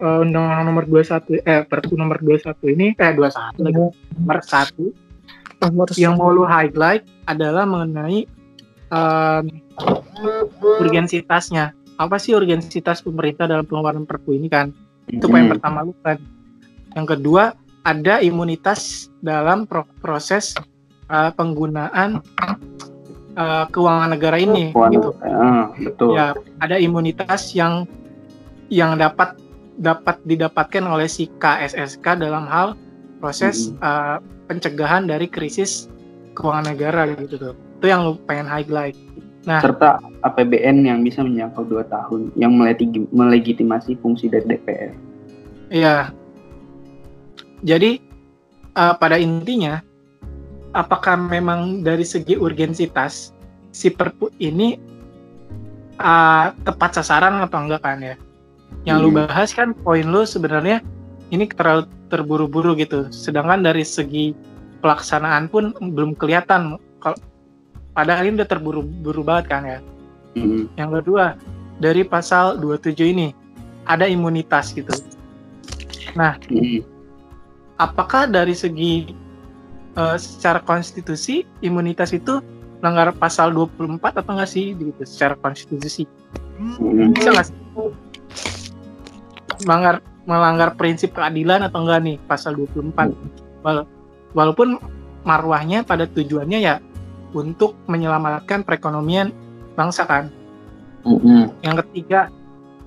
[0.02, 3.84] uh, Undang-Undang Nomor 21 eh Perpu Nomor 21 ini eh 21 lagi
[4.16, 8.28] nomor 1 yang mau lu highlight adalah mengenai
[8.92, 9.46] um,
[10.84, 11.74] urgensitasnya.
[11.96, 14.76] Apa sih urgensitas pemerintah dalam pengeluaran Perpu ini kan?
[15.08, 16.20] Itu poin pertama lu kan.
[16.94, 17.56] Yang kedua
[17.86, 20.58] ada imunitas dalam pro proses
[21.08, 22.20] uh, penggunaan
[23.38, 25.10] uh, keuangan negara ini Keuangan, gitu.
[25.22, 26.10] Uh, betul.
[26.18, 27.88] Ya, ada imunitas yang
[28.74, 29.38] yang dapat
[29.80, 32.80] dapat didapatkan oleh si KSSK dalam hal
[33.20, 33.80] proses hmm.
[33.84, 35.92] uh, pencegahan dari krisis
[36.36, 37.56] keuangan negara gitu tuh.
[37.80, 38.96] Itu yang lu pengen highlight.
[39.46, 42.58] Nah, serta APBN yang bisa menjangkau dua tahun yang
[43.14, 44.90] melegitimasi fungsi dari DPR.
[45.70, 46.10] Iya,
[47.66, 47.98] jadi
[48.78, 49.82] uh, pada intinya,
[50.78, 53.34] apakah memang dari segi urgensitas
[53.74, 54.78] si Perpu ini
[55.98, 58.16] uh, tepat sasaran atau enggak kan ya?
[58.86, 59.06] Yang hmm.
[59.06, 60.82] lu bahas kan poin lu sebenarnya
[61.34, 63.10] ini terlalu terburu-buru gitu.
[63.10, 64.36] Sedangkan dari segi
[64.80, 67.18] pelaksanaan pun belum kelihatan kalau
[67.98, 69.80] padahal ini udah terburu-buru banget kan ya.
[70.38, 70.70] Hmm.
[70.78, 71.40] Yang kedua,
[71.82, 73.28] dari pasal 27 ini
[73.90, 74.94] ada imunitas gitu.
[76.14, 76.96] Nah, hmm
[77.78, 79.12] apakah dari segi
[80.00, 82.40] uh, secara konstitusi imunitas itu
[82.80, 86.04] melanggar pasal 24 atau enggak sih gitu secara konstitusi
[86.60, 87.16] hmm.
[87.16, 87.58] bisa nggak sih
[89.64, 92.92] melanggar melanggar prinsip keadilan atau enggak nih pasal 24
[93.64, 93.88] Wala
[94.36, 94.78] walaupun
[95.24, 96.84] marwahnya pada tujuannya ya
[97.32, 99.32] untuk menyelamatkan perekonomian
[99.74, 100.32] bangsa kan.
[101.06, 101.62] Mm-hmm.
[101.62, 102.34] yang ketiga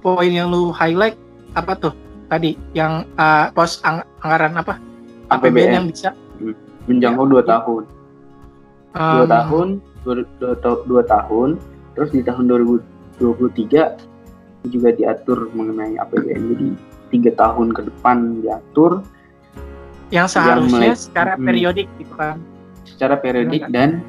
[0.03, 1.15] poin yang lu highlight
[1.55, 1.95] apa tuh?
[2.27, 4.75] Tadi yang uh, pos ang anggaran apa?
[5.31, 6.11] APBN yang bisa.
[6.39, 6.55] Hmm.
[6.91, 7.83] menjangkau dua tahun.
[8.97, 9.67] Dua um, tahun
[10.03, 10.55] dua, dua,
[10.87, 11.61] dua tahun
[11.95, 14.08] terus di tahun 2023
[14.69, 16.69] juga diatur mengenai APBN jadi
[17.09, 19.03] tiga tahun ke depan diatur.
[20.09, 22.37] Yang seharusnya yang secara hmm, periodik gitu kan?
[22.89, 24.01] Secara periodik dan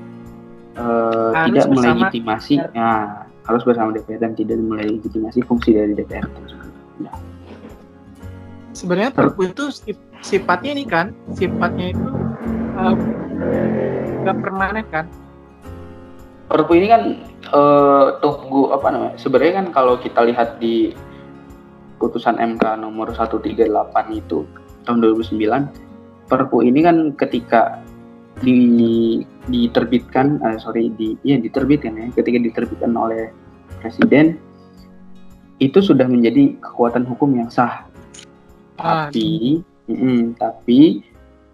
[0.79, 6.71] uh, tidak melegitimasi ya, harus bersama DPR dan tidak melegitimasi fungsi dari DPR tersebut.
[7.03, 7.13] Ya.
[8.71, 9.75] Sebenarnya perpu itu
[10.23, 12.07] sifatnya ini kan sifatnya itu
[12.79, 12.95] uh,
[14.23, 15.05] permanen kan?
[16.47, 17.01] Perpu ini kan
[17.51, 20.91] uh, tunggu apa namanya sebenarnya kan kalau kita lihat di
[21.99, 23.67] putusan MK nomor 138
[24.15, 24.47] itu
[24.87, 27.81] tahun 2009 perpu ini kan ketika
[28.39, 29.19] di
[29.51, 33.31] diterbitkan uh, sorry di ya diterbitkan ya ketika diterbitkan oleh
[33.83, 34.39] presiden
[35.59, 37.83] itu sudah menjadi kekuatan hukum yang sah
[38.79, 39.59] tapi,
[39.91, 41.03] mm, tapi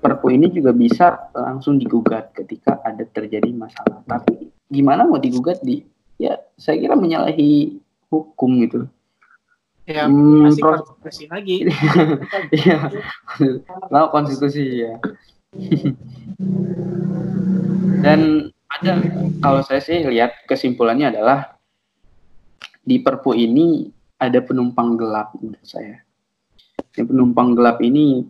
[0.05, 4.05] Perpu ini juga bisa langsung digugat ketika ada terjadi masalah.
[4.05, 5.85] Tapi gimana mau digugat di?
[6.15, 8.87] Ya, saya kira menyalahi hukum gitu.
[9.85, 11.57] Ya, hmm, masih konstitusi lagi.
[12.57, 12.77] Iya,
[13.93, 14.97] mau konstitusi ya.
[18.01, 18.91] Dan ada
[19.39, 21.55] kalau saya sih lihat kesimpulannya adalah
[22.81, 26.05] di Perpu ini ada penumpang gelap menurut saya
[26.95, 28.23] yang penumpang gelap ini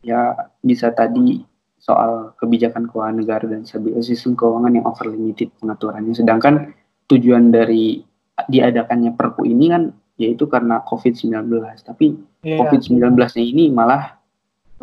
[0.00, 0.32] ya
[0.64, 1.44] bisa tadi
[1.86, 3.62] soal kebijakan keuangan negara dan
[4.02, 6.74] sistem keuangan yang over limited pengaturannya sedangkan
[7.06, 8.02] tujuan dari
[8.50, 11.46] diadakannya perpu ini kan yaitu karena COVID-19.
[11.86, 12.58] Tapi yeah.
[12.58, 14.18] COVID-19-nya ini malah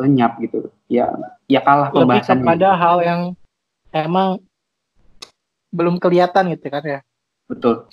[0.00, 0.72] lenyap gitu.
[0.88, 1.12] Ya
[1.44, 2.40] ya kalah pembahasannya.
[2.40, 3.20] Lebih kepada hal yang
[3.92, 4.40] emang
[5.74, 7.00] belum kelihatan gitu kan ya.
[7.50, 7.84] Betul.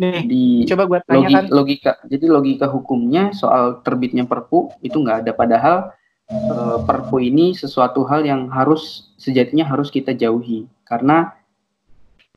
[0.00, 1.52] Nih, di coba gue tanyakan.
[1.52, 5.32] Logika, jadi logika hukumnya soal terbitnya Perpu itu nggak ada.
[5.36, 5.92] Padahal
[6.30, 10.70] uh, Perpu ini sesuatu hal yang harus sejatinya harus kita jauhi.
[10.86, 11.34] Karena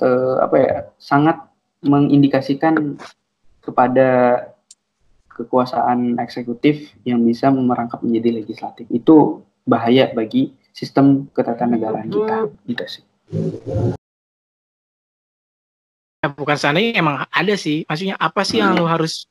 [0.02, 1.38] uh, apa ya sangat
[1.84, 2.98] mengindikasikan
[3.64, 4.10] kepada
[5.34, 8.86] kekuasaan eksekutif yang bisa memerangkap menjadi legislatif.
[8.90, 12.38] Itu bahaya bagi sistem ketatanegaraan kita.
[12.70, 13.04] Gitu sih.
[16.24, 17.84] Ya, bukan seandainya emang ada sih.
[17.84, 19.28] Maksudnya apa sih yang lo harus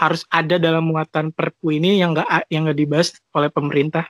[0.00, 4.08] harus ada dalam muatan perpu ini yang nggak yang nggak dibahas oleh pemerintah.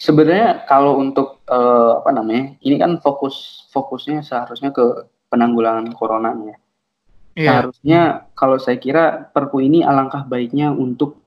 [0.00, 6.56] Sebenarnya kalau untuk uh, apa namanya ini kan fokus fokusnya seharusnya ke penanggulangan corona ya.
[7.30, 7.46] Yeah.
[7.46, 8.00] seharusnya
[8.34, 11.22] kalau saya kira perpu ini alangkah baiknya untuk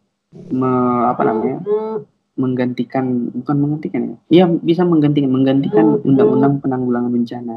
[0.52, 0.68] me,
[1.08, 1.64] apa namanya
[2.36, 7.56] menggantikan bukan menggantikan ya iya bisa menggantikan menggantikan undang-undang penanggulangan bencana.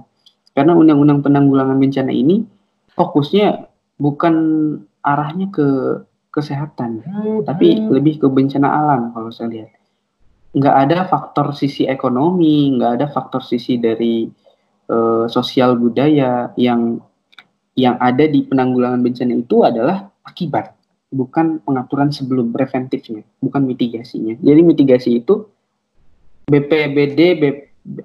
[0.52, 2.44] Karena undang-undang penanggulangan bencana ini
[2.92, 3.66] fokusnya
[3.96, 4.34] bukan
[5.06, 5.68] arahnya ke
[6.34, 7.00] kesehatan,
[7.48, 9.70] tapi lebih ke bencana alam kalau saya lihat.
[10.52, 14.28] Nggak ada faktor sisi ekonomi, nggak ada faktor sisi dari
[14.92, 17.00] uh, sosial budaya yang
[17.76, 20.76] yang ada di penanggulangan bencana itu adalah akibat,
[21.12, 24.36] bukan pengaturan sebelum preventifnya, bukan mitigasinya.
[24.40, 25.44] Jadi mitigasi itu
[26.48, 27.42] BPBD, B,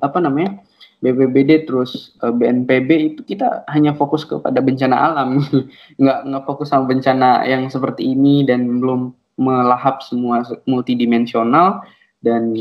[0.04, 0.60] apa namanya?
[1.02, 5.42] BPBD terus uh, eh, BNPB itu kita hanya fokus kepada bencana alam.
[6.02, 9.12] Nggak nggak fokus sama bencana yang seperti ini dan belum
[9.42, 11.82] melahap semua multidimensional
[12.22, 12.54] dan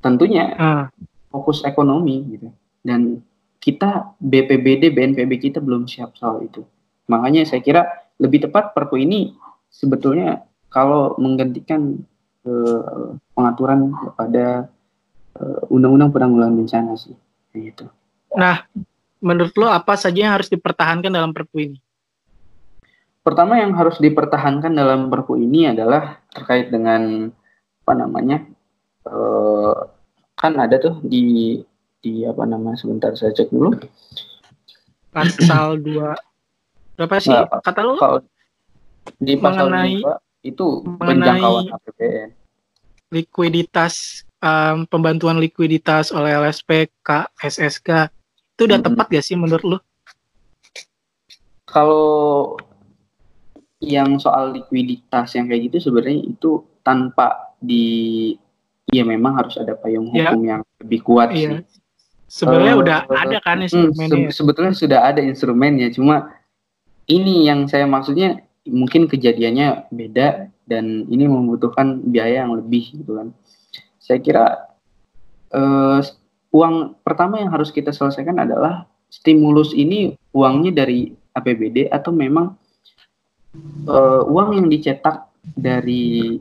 [0.00, 0.84] tentunya uh.
[1.28, 2.48] fokus ekonomi gitu.
[2.80, 3.20] Dan
[3.60, 6.64] kita BPBD BNPB kita belum siap soal itu.
[7.12, 7.84] Makanya saya kira
[8.16, 9.36] lebih tepat Perpu ini
[9.68, 12.00] sebetulnya kalau menggantikan
[12.48, 14.72] uh, pengaturan kepada
[15.68, 17.16] undang-undang uh, penanggulangan bencana sih
[17.54, 17.86] Gitu.
[18.34, 18.66] Nah,
[19.18, 21.78] menurut lo apa saja yang harus dipertahankan dalam Perpu ini?
[23.20, 27.28] Pertama yang harus dipertahankan dalam Perpu ini adalah terkait dengan
[27.84, 28.38] apa namanya?
[29.04, 29.76] Uh,
[30.38, 31.60] kan ada tuh di
[32.00, 33.76] di apa namanya sebentar saya cek dulu.
[35.12, 36.16] Pasal 2
[36.96, 37.96] berapa sih nah, kata lo?
[37.96, 38.18] Kalau
[39.20, 42.28] di pasal mengenai, 2 itu penjangkauan APBN.
[43.12, 46.88] Likuiditas um, pembantuan likuiditas oleh LSP,
[47.40, 48.10] SSK
[48.60, 48.86] itu udah hmm.
[48.92, 49.78] tepat gak sih menurut lo?
[51.64, 52.58] Kalau
[53.80, 56.50] yang soal likuiditas yang kayak gitu sebenarnya itu
[56.84, 58.36] tanpa di
[58.92, 60.28] ya memang harus ada payung ya.
[60.28, 60.48] hukum ya.
[60.52, 61.48] yang lebih kuat iya.
[61.64, 61.80] sih.
[62.30, 64.28] Sebenarnya uh, udah ada kan hmm, instrumennya.
[64.28, 66.30] Se sebetulnya sudah ada instrumennya, cuma
[67.08, 73.34] ini yang saya maksudnya mungkin kejadiannya beda dan ini membutuhkan biaya yang lebih gitu kan
[74.10, 74.44] saya kira
[75.54, 76.02] uh,
[76.50, 82.58] uang pertama yang harus kita selesaikan adalah stimulus ini uangnya dari APBD atau memang
[83.86, 86.34] uh, uang yang dicetak dari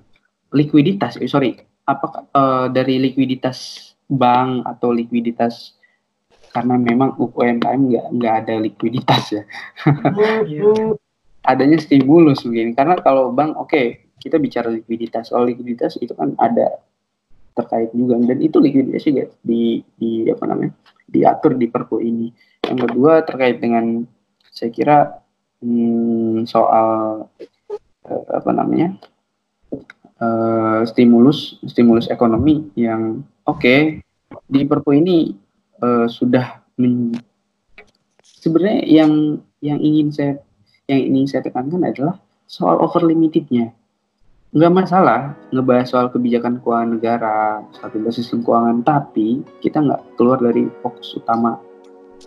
[0.50, 1.54] likuiditas, eh, sorry,
[1.86, 5.78] apa uh, dari likuiditas bank atau likuiditas
[6.50, 9.44] karena memang UMKM nggak nggak ada likuiditas ya.
[10.50, 10.98] yeah.
[11.50, 13.86] Adanya stimulus mungkin karena kalau bank oke okay,
[14.18, 16.82] kita bicara likuiditas, soal likuiditas itu kan ada
[17.60, 20.72] terkait juga dan itu likuiditas juga di di apa namanya
[21.12, 22.32] diatur di Perpu ini.
[22.63, 24.08] Yang kedua terkait dengan
[24.48, 24.98] saya kira
[25.60, 26.88] hmm, soal
[28.08, 28.95] uh, apa namanya
[30.24, 33.80] uh, stimulus stimulus ekonomi yang oke okay,
[34.48, 35.34] di Perpu ini
[35.84, 37.15] uh, sudah men,
[38.24, 40.34] sebenarnya yang yang ingin saya
[40.88, 42.17] yang ingin saya tekankan adalah
[42.50, 43.76] soal over limitednya
[44.50, 50.66] nggak masalah ngebahas soal kebijakan keuangan negara, stabilitas sistem keuangan, tapi kita nggak keluar dari
[50.82, 51.62] fokus utama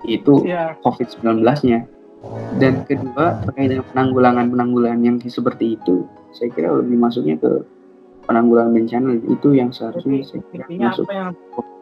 [0.07, 0.79] itu yeah.
[0.87, 1.83] COVID-19-nya.
[2.63, 7.67] Dan kedua terkait dengan penanggulangan-penanggulangan yang seperti itu, saya kira lebih masuknya ke
[8.31, 11.11] penanggulangan bencana itu yang seharusnya saya kira masuk.
[11.11, 11.31] Apa yang,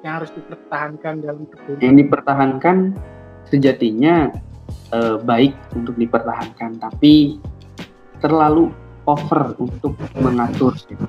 [0.01, 1.45] yang harus dipertahankan dalam
[1.85, 2.77] Yang dipertahankan
[3.53, 4.33] sejatinya
[4.97, 7.37] eh, baik untuk dipertahankan, tapi
[8.25, 8.73] terlalu
[9.07, 10.77] over untuk mengatur.
[10.89, 11.05] Gitu.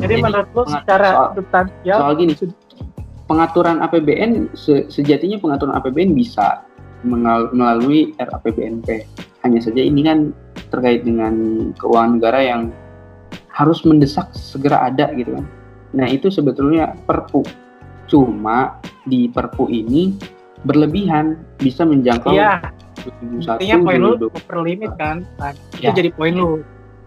[0.00, 2.34] Jadi, menurut lo secara substansial soal gini,
[3.30, 6.66] pengaturan APBN se sejatinya pengaturan APBN bisa
[7.06, 9.06] melalui RAPBNP.
[9.46, 10.36] Hanya saja ini kan
[10.68, 11.34] terkait dengan
[11.80, 12.62] keuangan negara yang
[13.48, 15.46] harus mendesak segera ada gitu kan.
[15.96, 17.44] Nah itu sebetulnya perpu.
[18.10, 20.18] Cuma di perpu ini
[20.66, 22.60] berlebihan bisa menjangkau iya,
[23.40, 25.90] Intinya poin lu over limit kan, nah, ya.
[25.90, 26.60] itu jadi poin lu.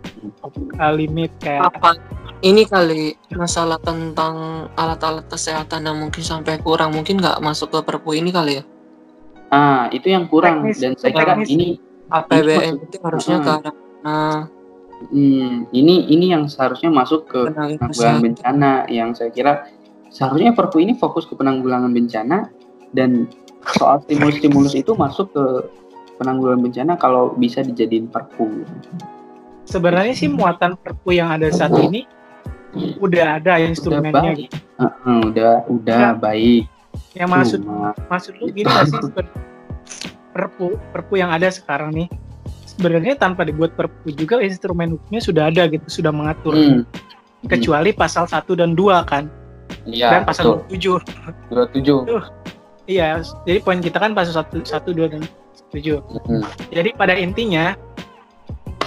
[0.03, 1.95] Uh, limit kayak apa?
[2.43, 8.19] Ini kali masalah tentang alat-alat kesehatan yang mungkin sampai kurang mungkin nggak masuk ke perpu
[8.19, 8.63] ini kali ya?
[9.47, 10.67] Ah itu yang kurang.
[10.67, 11.79] Teknis, dan saya kira ini
[12.13, 13.45] APBN itu harusnya hmm.
[13.45, 14.39] ke arah nah
[15.09, 19.65] hmm, ini ini yang seharusnya masuk ke penanggulangan bencana yang saya kira
[20.13, 22.51] seharusnya perpu ini fokus ke penanggulangan bencana
[22.93, 23.25] dan
[23.79, 25.43] soal stimulus-stimulus itu masuk ke
[26.23, 28.63] penanggulangan bencana kalau bisa dijadiin perpu
[29.67, 32.07] sebenarnya sih muatan perpu yang ada saat ini
[33.03, 34.57] udah ada instrumennya udah gitu.
[34.79, 36.65] Uh, uh, udah udah nah, baik.
[37.13, 37.93] Yang maksud Cuma.
[38.09, 38.97] maksud lu gini gak sih
[40.33, 42.09] perpu perpu yang ada sekarang nih
[42.65, 46.81] sebenarnya tanpa dibuat perpu juga instrumen hukumnya sudah ada gitu sudah mengatur hmm.
[47.45, 49.29] kecuali pasal 1 dan 2 kan
[49.85, 50.97] iya, dan pasal betul.
[52.09, 55.21] 27 27 iya jadi poin kita kan pasal 1 1 2 dan
[55.73, 56.43] 7 hmm.
[56.69, 57.73] jadi pada intinya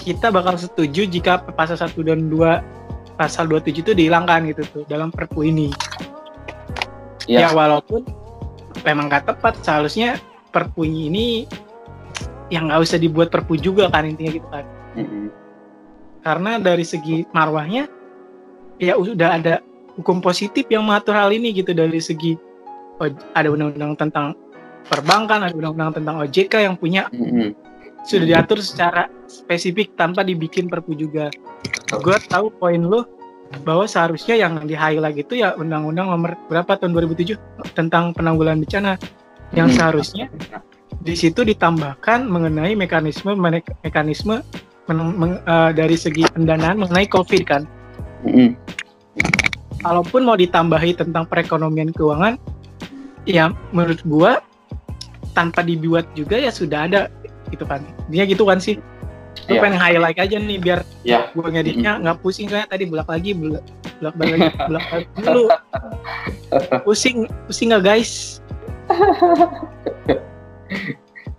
[0.07, 5.11] kita bakal setuju jika pasal 1 dan 2 pasal 27 itu dihilangkan gitu tuh dalam
[5.11, 5.73] perpu ini.
[7.27, 8.07] Ya, ya walaupun
[8.87, 10.21] memang gak tepat seharusnya
[10.55, 11.51] perpu ini
[12.55, 14.63] yang nggak usah dibuat perpu juga kan intinya gitu kan.
[14.95, 15.27] Mm-hmm.
[16.23, 17.91] Karena dari segi marwahnya
[18.79, 19.55] ya udah ada
[19.99, 22.39] hukum positif yang mengatur hal ini gitu dari segi
[23.03, 24.39] oh, ada undang-undang tentang
[24.87, 27.67] perbankan, ada undang-undang tentang OJK yang punya mm-hmm
[28.07, 31.29] sudah diatur secara spesifik tanpa dibikin perpu juga.
[31.91, 33.03] Gue tahu poin lo
[33.67, 38.93] bahwa seharusnya yang di highlight itu ya undang-undang nomor berapa tahun 2007 tentang penanggulangan bencana
[39.55, 39.77] yang hmm.
[39.79, 40.27] seharusnya
[41.03, 43.35] di situ ditambahkan mengenai mekanisme
[43.87, 44.43] mekanisme
[44.91, 47.63] men, men, uh, dari segi pendanaan mengenai COVID kan.
[48.23, 48.55] Hmm.
[49.83, 52.35] Kalaupun mau ditambahi tentang perekonomian keuangan,
[53.23, 54.43] ya menurut gua
[55.37, 57.13] tanpa dibuat juga ya sudah ada
[57.53, 57.85] gitu kan.
[58.09, 58.81] Dia gitu kan sih.
[59.47, 59.63] Lu yeah.
[59.63, 61.29] pengen highlight aja nih biar yeah.
[61.37, 62.25] gue ngeditnya nggak mm -hmm.
[62.25, 62.49] pusing.
[62.49, 63.65] Kayak tadi belak lagi belak
[64.01, 65.45] belak balik belak balik dulu.
[66.87, 68.41] Pusing pusing nggak guys?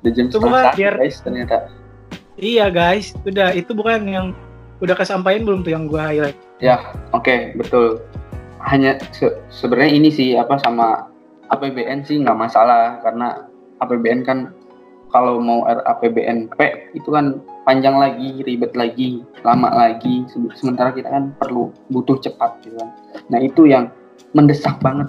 [0.03, 1.73] Udah jam itu bukan biar guys ternyata.
[2.37, 3.17] Iya guys.
[3.25, 4.27] Udah itu bukan yang
[4.77, 6.37] udah kesampaian belum tuh yang gue highlight?
[6.61, 8.03] Ya oke okay, betul.
[8.61, 11.09] Hanya se sebenarnya ini sih apa sama
[11.49, 13.46] APBN sih nggak masalah karena
[13.81, 14.51] APBN kan
[15.07, 20.27] kalau mau RAPBNP itu kan panjang lagi, ribet lagi, lama lagi.
[20.55, 22.91] Sementara kita kan perlu butuh cepat gitu kan.
[23.31, 23.87] Nah itu yang
[24.35, 25.07] mendesak banget.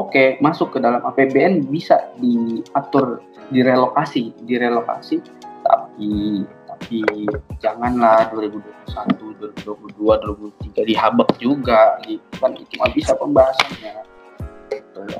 [0.00, 3.20] Oke, masuk ke dalam APBN bisa diatur
[3.52, 5.20] direlokasi, direlokasi,
[5.66, 6.42] tapi
[6.82, 7.14] tapi
[7.62, 13.94] janganlah 2021, 2022, 2023 dihabek juga gitu kan itu bisa pembahasannya.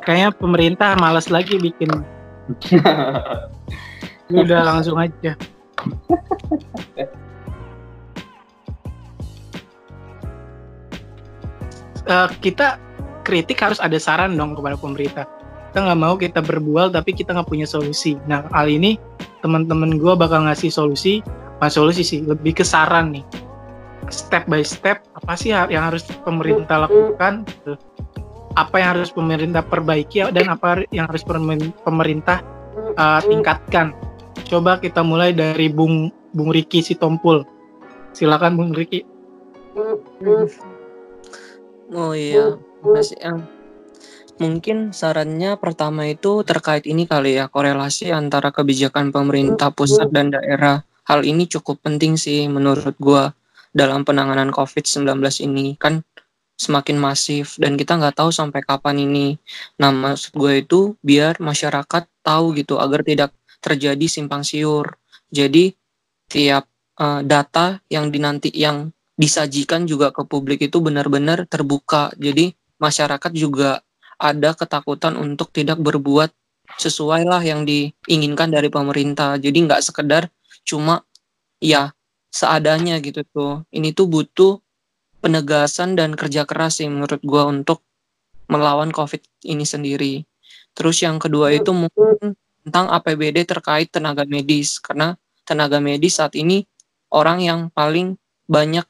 [0.02, 1.92] Kayaknya pemerintah malas lagi bikin
[4.42, 5.36] udah langsung aja.
[12.02, 12.82] Uh, kita
[13.22, 15.24] kritik harus ada saran dong kepada pemerintah.
[15.70, 18.18] Kita nggak mau kita berbual tapi kita nggak punya solusi.
[18.26, 18.92] Nah kali ini
[19.40, 21.22] teman-teman gue bakal ngasih solusi
[21.62, 23.24] pas solusi sih lebih ke saran nih.
[24.10, 27.46] Step by step apa sih yang harus pemerintah lakukan
[28.56, 31.24] apa yang harus pemerintah perbaiki dan apa yang harus
[31.84, 32.44] pemerintah
[32.96, 33.96] uh, tingkatkan
[34.52, 37.44] Coba kita mulai dari Bung Bung Riki Sitompul.
[38.12, 39.00] Silakan Bung Riki.
[41.92, 43.48] Oh iya, masih yang
[44.36, 50.84] mungkin sarannya pertama itu terkait ini kali ya korelasi antara kebijakan pemerintah pusat dan daerah.
[51.08, 53.32] Hal ini cukup penting sih menurut gua
[53.72, 55.16] dalam penanganan COVID-19
[55.48, 56.04] ini kan
[56.62, 59.34] semakin masif dan kita nggak tahu sampai kapan ini.
[59.82, 64.94] Nah maksud gue itu biar masyarakat tahu gitu agar tidak terjadi simpang siur.
[65.34, 65.74] Jadi
[66.30, 66.70] tiap
[67.02, 72.14] uh, data yang dinanti yang disajikan juga ke publik itu benar-benar terbuka.
[72.14, 73.82] Jadi masyarakat juga
[74.22, 76.30] ada ketakutan untuk tidak berbuat
[76.78, 79.34] sesuai lah yang diinginkan dari pemerintah.
[79.36, 80.30] Jadi nggak sekedar
[80.62, 81.02] cuma
[81.58, 81.90] ya
[82.32, 83.66] seadanya gitu tuh.
[83.74, 84.61] Ini tuh butuh
[85.22, 87.86] penegasan dan kerja keras sih menurut gue untuk
[88.50, 90.26] melawan COVID ini sendiri.
[90.74, 92.34] Terus yang kedua itu mungkin
[92.66, 95.14] tentang APBD terkait tenaga medis karena
[95.46, 96.66] tenaga medis saat ini
[97.10, 98.86] orang yang paling banyak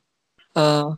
[0.57, 0.97] uh,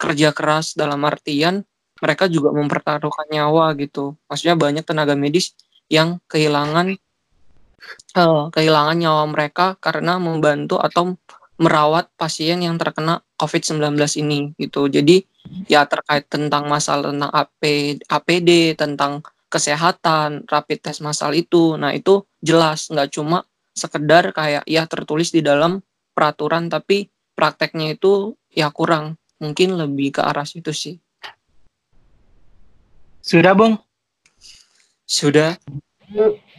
[0.00, 1.62] kerja keras dalam artian
[2.02, 5.54] mereka juga mempertaruhkan nyawa gitu maksudnya banyak tenaga medis
[5.86, 6.98] yang kehilangan
[8.18, 11.14] uh, kehilangan nyawa mereka karena membantu atau
[11.62, 14.90] merawat pasien yang terkena COVID-19 ini gitu.
[14.90, 15.22] Jadi
[15.70, 17.62] ya terkait tentang masalah tentang AP,
[18.10, 21.78] APD tentang kesehatan, rapid test massal itu.
[21.78, 25.80] Nah, itu jelas nggak cuma sekedar kayak ya tertulis di dalam
[26.12, 27.06] peraturan tapi
[27.38, 29.14] prakteknya itu ya kurang.
[29.38, 30.96] Mungkin lebih ke arah situ sih.
[33.22, 33.78] Sudah bung?
[35.06, 35.54] Sudah.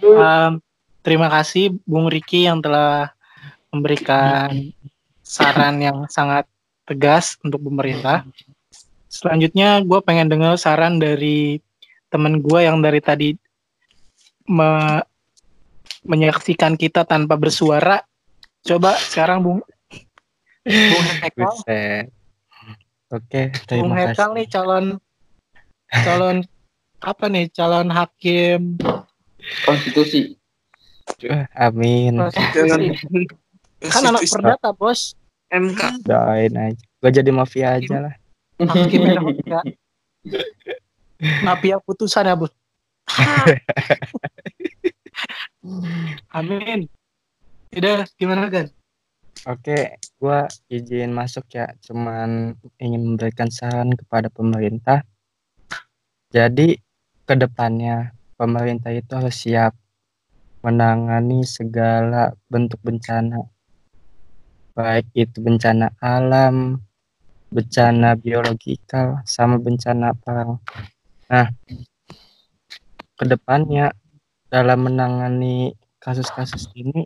[0.04, 0.64] Um,
[1.04, 3.12] terima kasih bung Riki yang telah
[3.74, 4.54] memberikan
[5.34, 6.46] saran yang sangat
[6.86, 8.22] tegas untuk pemerintah
[9.14, 11.62] selanjutnya gue pengen dengar saran dari
[12.10, 13.30] temen gue yang dari tadi
[14.50, 15.02] me
[16.04, 18.04] menyaksikan kita tanpa bersuara.
[18.60, 19.60] Coba sekarang Bung
[20.68, 21.54] Bung Hekal.
[23.14, 25.00] Oke, Bung Hekal nih calon
[26.04, 26.38] calon
[27.00, 27.48] apa nih?
[27.56, 28.76] Calon hakim
[29.64, 30.36] konstitusi.
[31.56, 32.20] Amin.
[32.20, 33.16] Konstitusi.
[33.84, 35.16] kan anak perdata, Bos.
[35.54, 36.10] MK.
[36.10, 36.84] Doain aja.
[36.98, 38.16] Gue jadi mafia aja lah.
[41.46, 42.50] Mafia putusan ya, Bos.
[46.34, 46.90] Amin.
[47.74, 48.70] Udah, gimana kan?
[49.44, 51.68] Oke, gua izin masuk ya.
[51.84, 55.04] Cuman ingin memberikan saran kepada pemerintah.
[56.32, 56.80] Jadi
[57.28, 59.76] ke depannya pemerintah itu harus siap
[60.64, 63.44] menangani segala bentuk bencana,
[64.74, 66.82] baik itu bencana alam,
[67.54, 70.58] bencana biologikal, sama bencana perang.
[71.30, 71.54] Nah,
[73.14, 73.94] ke depannya
[74.50, 77.06] dalam menangani kasus-kasus ini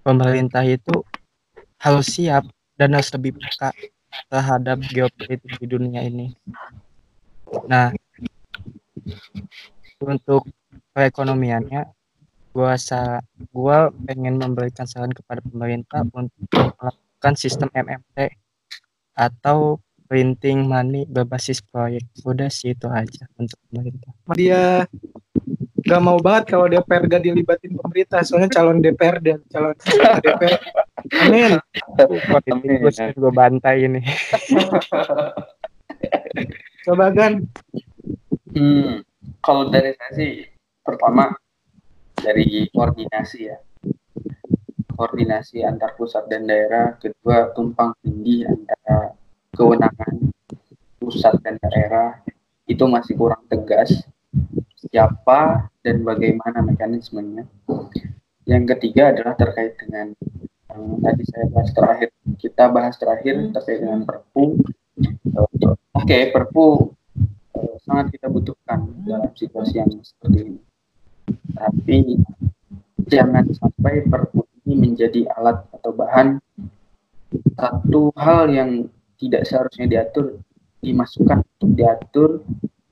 [0.00, 1.04] pemerintah itu
[1.76, 2.48] harus siap
[2.80, 3.72] dan harus lebih peka
[4.32, 6.32] terhadap geopolitik di dunia ini.
[7.68, 7.92] Nah,
[10.00, 10.48] untuk
[10.96, 11.95] perekonomiannya,
[12.56, 13.20] gua sa
[13.52, 16.48] gua pengen memberikan saran kepada pemerintah untuk
[16.80, 18.32] melakukan sistem MMT
[19.12, 19.76] atau
[20.08, 22.08] printing money berbasis proyek.
[22.24, 24.12] Udah sih itu aja untuk pemerintah.
[24.32, 24.88] Dia.
[25.86, 29.70] Gak mau banget kalau DPR gak dilibatin pemerintah soalnya calon DPR dan calon
[30.18, 30.58] DPR
[31.22, 31.52] amin.
[32.42, 34.02] Ini gue bantai ini.
[36.82, 37.38] Coba kan
[38.50, 39.06] hmm,
[39.46, 40.32] kalau dari saya sih
[40.82, 41.30] pertama
[42.26, 43.58] dari koordinasi ya
[44.96, 49.14] koordinasi antar pusat dan daerah kedua tumpang tindih antara
[49.54, 50.34] kewenangan
[50.98, 52.18] pusat dan daerah
[52.66, 54.02] itu masih kurang tegas
[54.88, 57.46] siapa dan bagaimana mekanismenya.
[58.46, 60.14] Yang ketiga adalah terkait dengan
[60.74, 62.08] um, tadi saya bahas terakhir,
[62.38, 64.60] kita bahas terakhir terkait dengan Perpu.
[65.34, 66.94] Uh, Oke, okay, Perpu
[67.54, 70.60] uh, sangat kita butuhkan dalam situasi yang seperti ini.
[71.56, 72.18] Tapi
[73.06, 76.42] jangan sampai Perpu ini menjadi alat atau bahan
[77.56, 78.70] satu hal yang
[79.16, 80.42] tidak seharusnya diatur
[80.84, 82.30] dimasukkan untuk diatur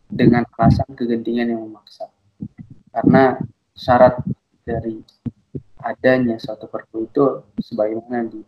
[0.09, 2.11] dengan alasan kegentingan yang memaksa.
[2.95, 3.39] Karena
[3.75, 4.23] syarat
[4.63, 5.03] dari
[5.83, 7.25] adanya suatu perpu itu
[7.61, 8.41] sebagaimana di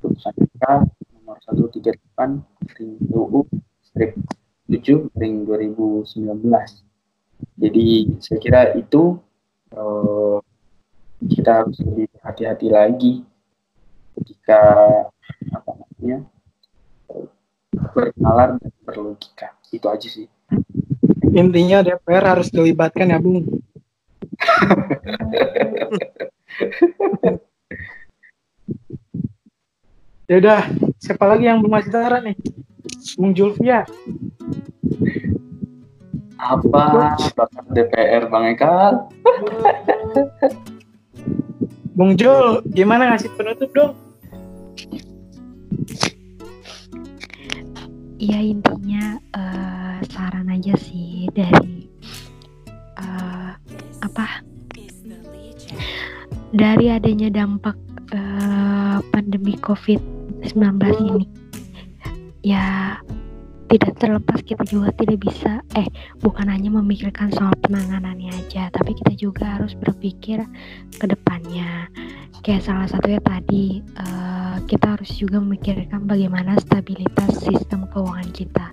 [0.00, 0.64] putusan MK
[1.14, 3.46] nomor 138 ring UU
[3.84, 4.18] strip
[4.66, 6.91] 7 ring 2019.
[7.58, 9.18] Jadi saya kira itu
[9.76, 10.38] uh,
[11.22, 13.14] kita harus lebih hati-hati lagi
[14.18, 14.62] jika
[15.54, 16.26] apa namanya
[17.94, 19.54] bernalar dan berlogika.
[19.70, 20.26] Itu aja sih.
[21.32, 23.46] Intinya DPR harus dilibatkan ya Bung.
[30.30, 30.64] Ya udah
[30.96, 32.36] siapa lagi yang belum masih nih?
[33.20, 33.84] Bung Julvia
[36.42, 37.14] apa?
[37.38, 38.74] Bakat DPR Bang Eka.
[41.96, 43.92] Bung Jul gimana ngasih penutup dong?
[48.22, 51.86] Iya intinya uh, saran aja sih dari
[52.98, 53.52] uh,
[54.02, 54.26] apa?
[56.52, 57.76] Dari adanya dampak
[58.14, 60.62] uh, pandemi COVID-19
[61.06, 61.26] ini
[62.42, 62.98] ya
[63.72, 65.88] tidak terlepas kita juga tidak bisa eh
[66.20, 70.44] bukan hanya memikirkan soal penanganannya aja tapi kita juga harus berpikir
[71.00, 71.88] ke depannya.
[72.44, 78.66] Kayak salah satunya tadi uh, kita harus juga memikirkan bagaimana stabilitas sistem keuangan kita.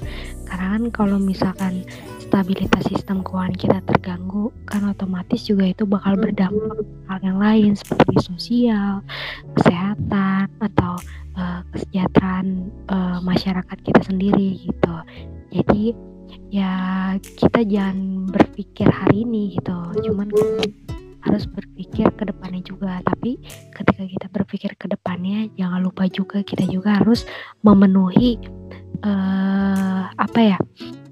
[0.49, 1.85] Karena kan kalau misalkan
[2.29, 8.21] stabilitas sistem keuangan kita terganggu kan otomatis juga itu bakal berdampak hal yang lain seperti
[8.21, 9.01] sosial
[9.57, 10.93] kesehatan atau
[11.33, 14.78] uh, kesejahteraan uh, masyarakat kita sendiri gitu
[15.49, 15.95] jadi
[16.53, 16.73] ya
[17.17, 19.77] kita jangan berpikir hari ini gitu.
[20.09, 20.29] Cuman
[21.19, 23.01] harus berpikir ke depannya juga.
[23.03, 23.39] Tapi
[23.73, 27.27] ketika kita berpikir ke depannya jangan lupa juga kita juga harus
[27.65, 28.39] memenuhi
[29.03, 30.57] uh, apa ya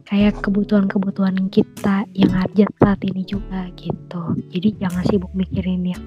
[0.08, 4.38] kayak kebutuhan-kebutuhan kita yang ada saat ini juga gitu.
[4.54, 6.04] Jadi jangan sibuk mikirin yang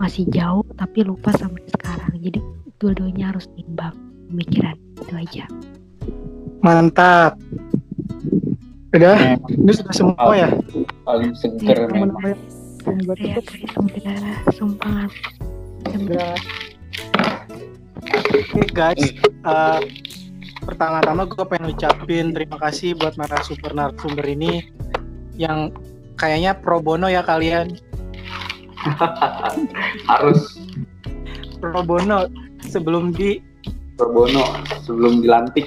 [0.00, 2.16] masih jauh tapi lupa sampai sekarang.
[2.16, 2.40] Jadi
[2.80, 3.92] dua-duanya harus timbang
[4.32, 4.76] pemikiran.
[4.96, 5.44] Itu aja
[6.66, 7.38] mantap.
[8.90, 10.50] Udah ya, ini sudah semua ya?
[11.06, 12.18] Paling seger ya, memang
[13.22, 15.06] ya, sudah sumpah.
[15.86, 16.02] Oke
[18.50, 19.14] okay, guys,
[19.46, 19.78] uh,
[20.66, 24.66] pertama-tama gue pengen ucapin terima kasih buat narasumber narasumber ini
[25.38, 25.70] yang
[26.18, 27.78] kayaknya pro bono ya kalian.
[30.10, 30.58] Harus.
[31.62, 32.26] Pro bono
[32.66, 33.38] sebelum di
[33.94, 35.66] pro bono sebelum dilantik.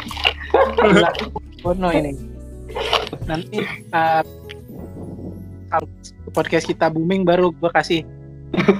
[1.63, 2.11] bono ini.
[3.25, 3.61] Nanti
[3.93, 4.23] uh,
[6.33, 8.01] podcast kita booming baru gue kasih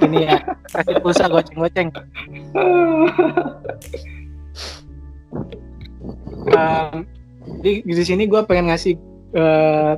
[0.06, 0.42] ini ya
[0.74, 1.94] kasih pulsa goceng-goceng
[6.50, 7.06] um,
[7.62, 8.94] di, di sini gue pengen ngasih
[9.38, 9.94] uh,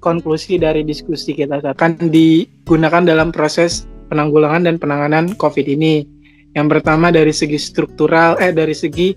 [0.00, 6.04] konklusi dari diskusi kita akan digunakan dalam proses penanggulangan dan penanganan COVID ini.
[6.52, 9.16] Yang pertama dari segi struktural, eh dari segi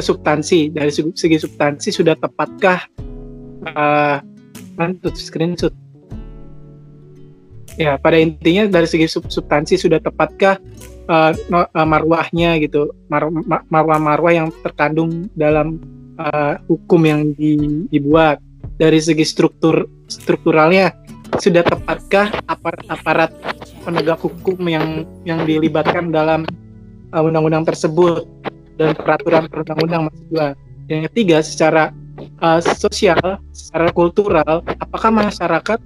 [0.00, 2.80] substansi, dari segi, substansi sudah tepatkah
[3.68, 4.16] uh,
[5.12, 5.74] screenshot?
[7.80, 10.60] Ya pada intinya dari segi sub substansi sudah tepatkah
[11.08, 11.32] uh,
[11.88, 12.92] marwahnya gitu.
[13.08, 13.32] Mar
[13.72, 15.80] marwah-marwah yang terkandung dalam
[16.20, 17.56] uh, hukum yang di
[17.88, 18.40] dibuat.
[18.76, 20.92] Dari segi struktur strukturalnya
[21.40, 23.32] sudah tepatkah aparat-aparat
[23.88, 26.44] penegak hukum yang yang dilibatkan dalam
[27.12, 28.28] undang-undang uh, tersebut
[28.82, 30.48] dan peraturan perundang-undang maksud gua.
[30.90, 31.84] Yang ketiga secara
[32.42, 35.78] uh, sosial, secara kultural, apakah masyarakat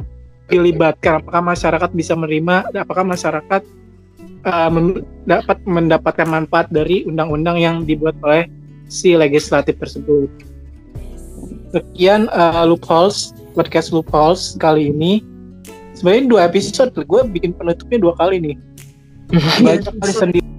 [0.49, 1.21] dilibatkan?
[1.23, 2.73] Apakah masyarakat bisa menerima?
[2.73, 3.63] Apakah masyarakat
[4.49, 4.71] uh,
[5.29, 8.49] dapat mendapatkan manfaat dari undang-undang yang dibuat oleh
[8.89, 10.33] si legislatif tersebut?
[11.77, 15.21] Sekian uh, loopholes podcast loopholes kali ini.
[15.97, 18.57] Sebenarnya dua episode gue bikin penutupnya dua kali nih.
[19.65, 20.56] Banyak kali sendiri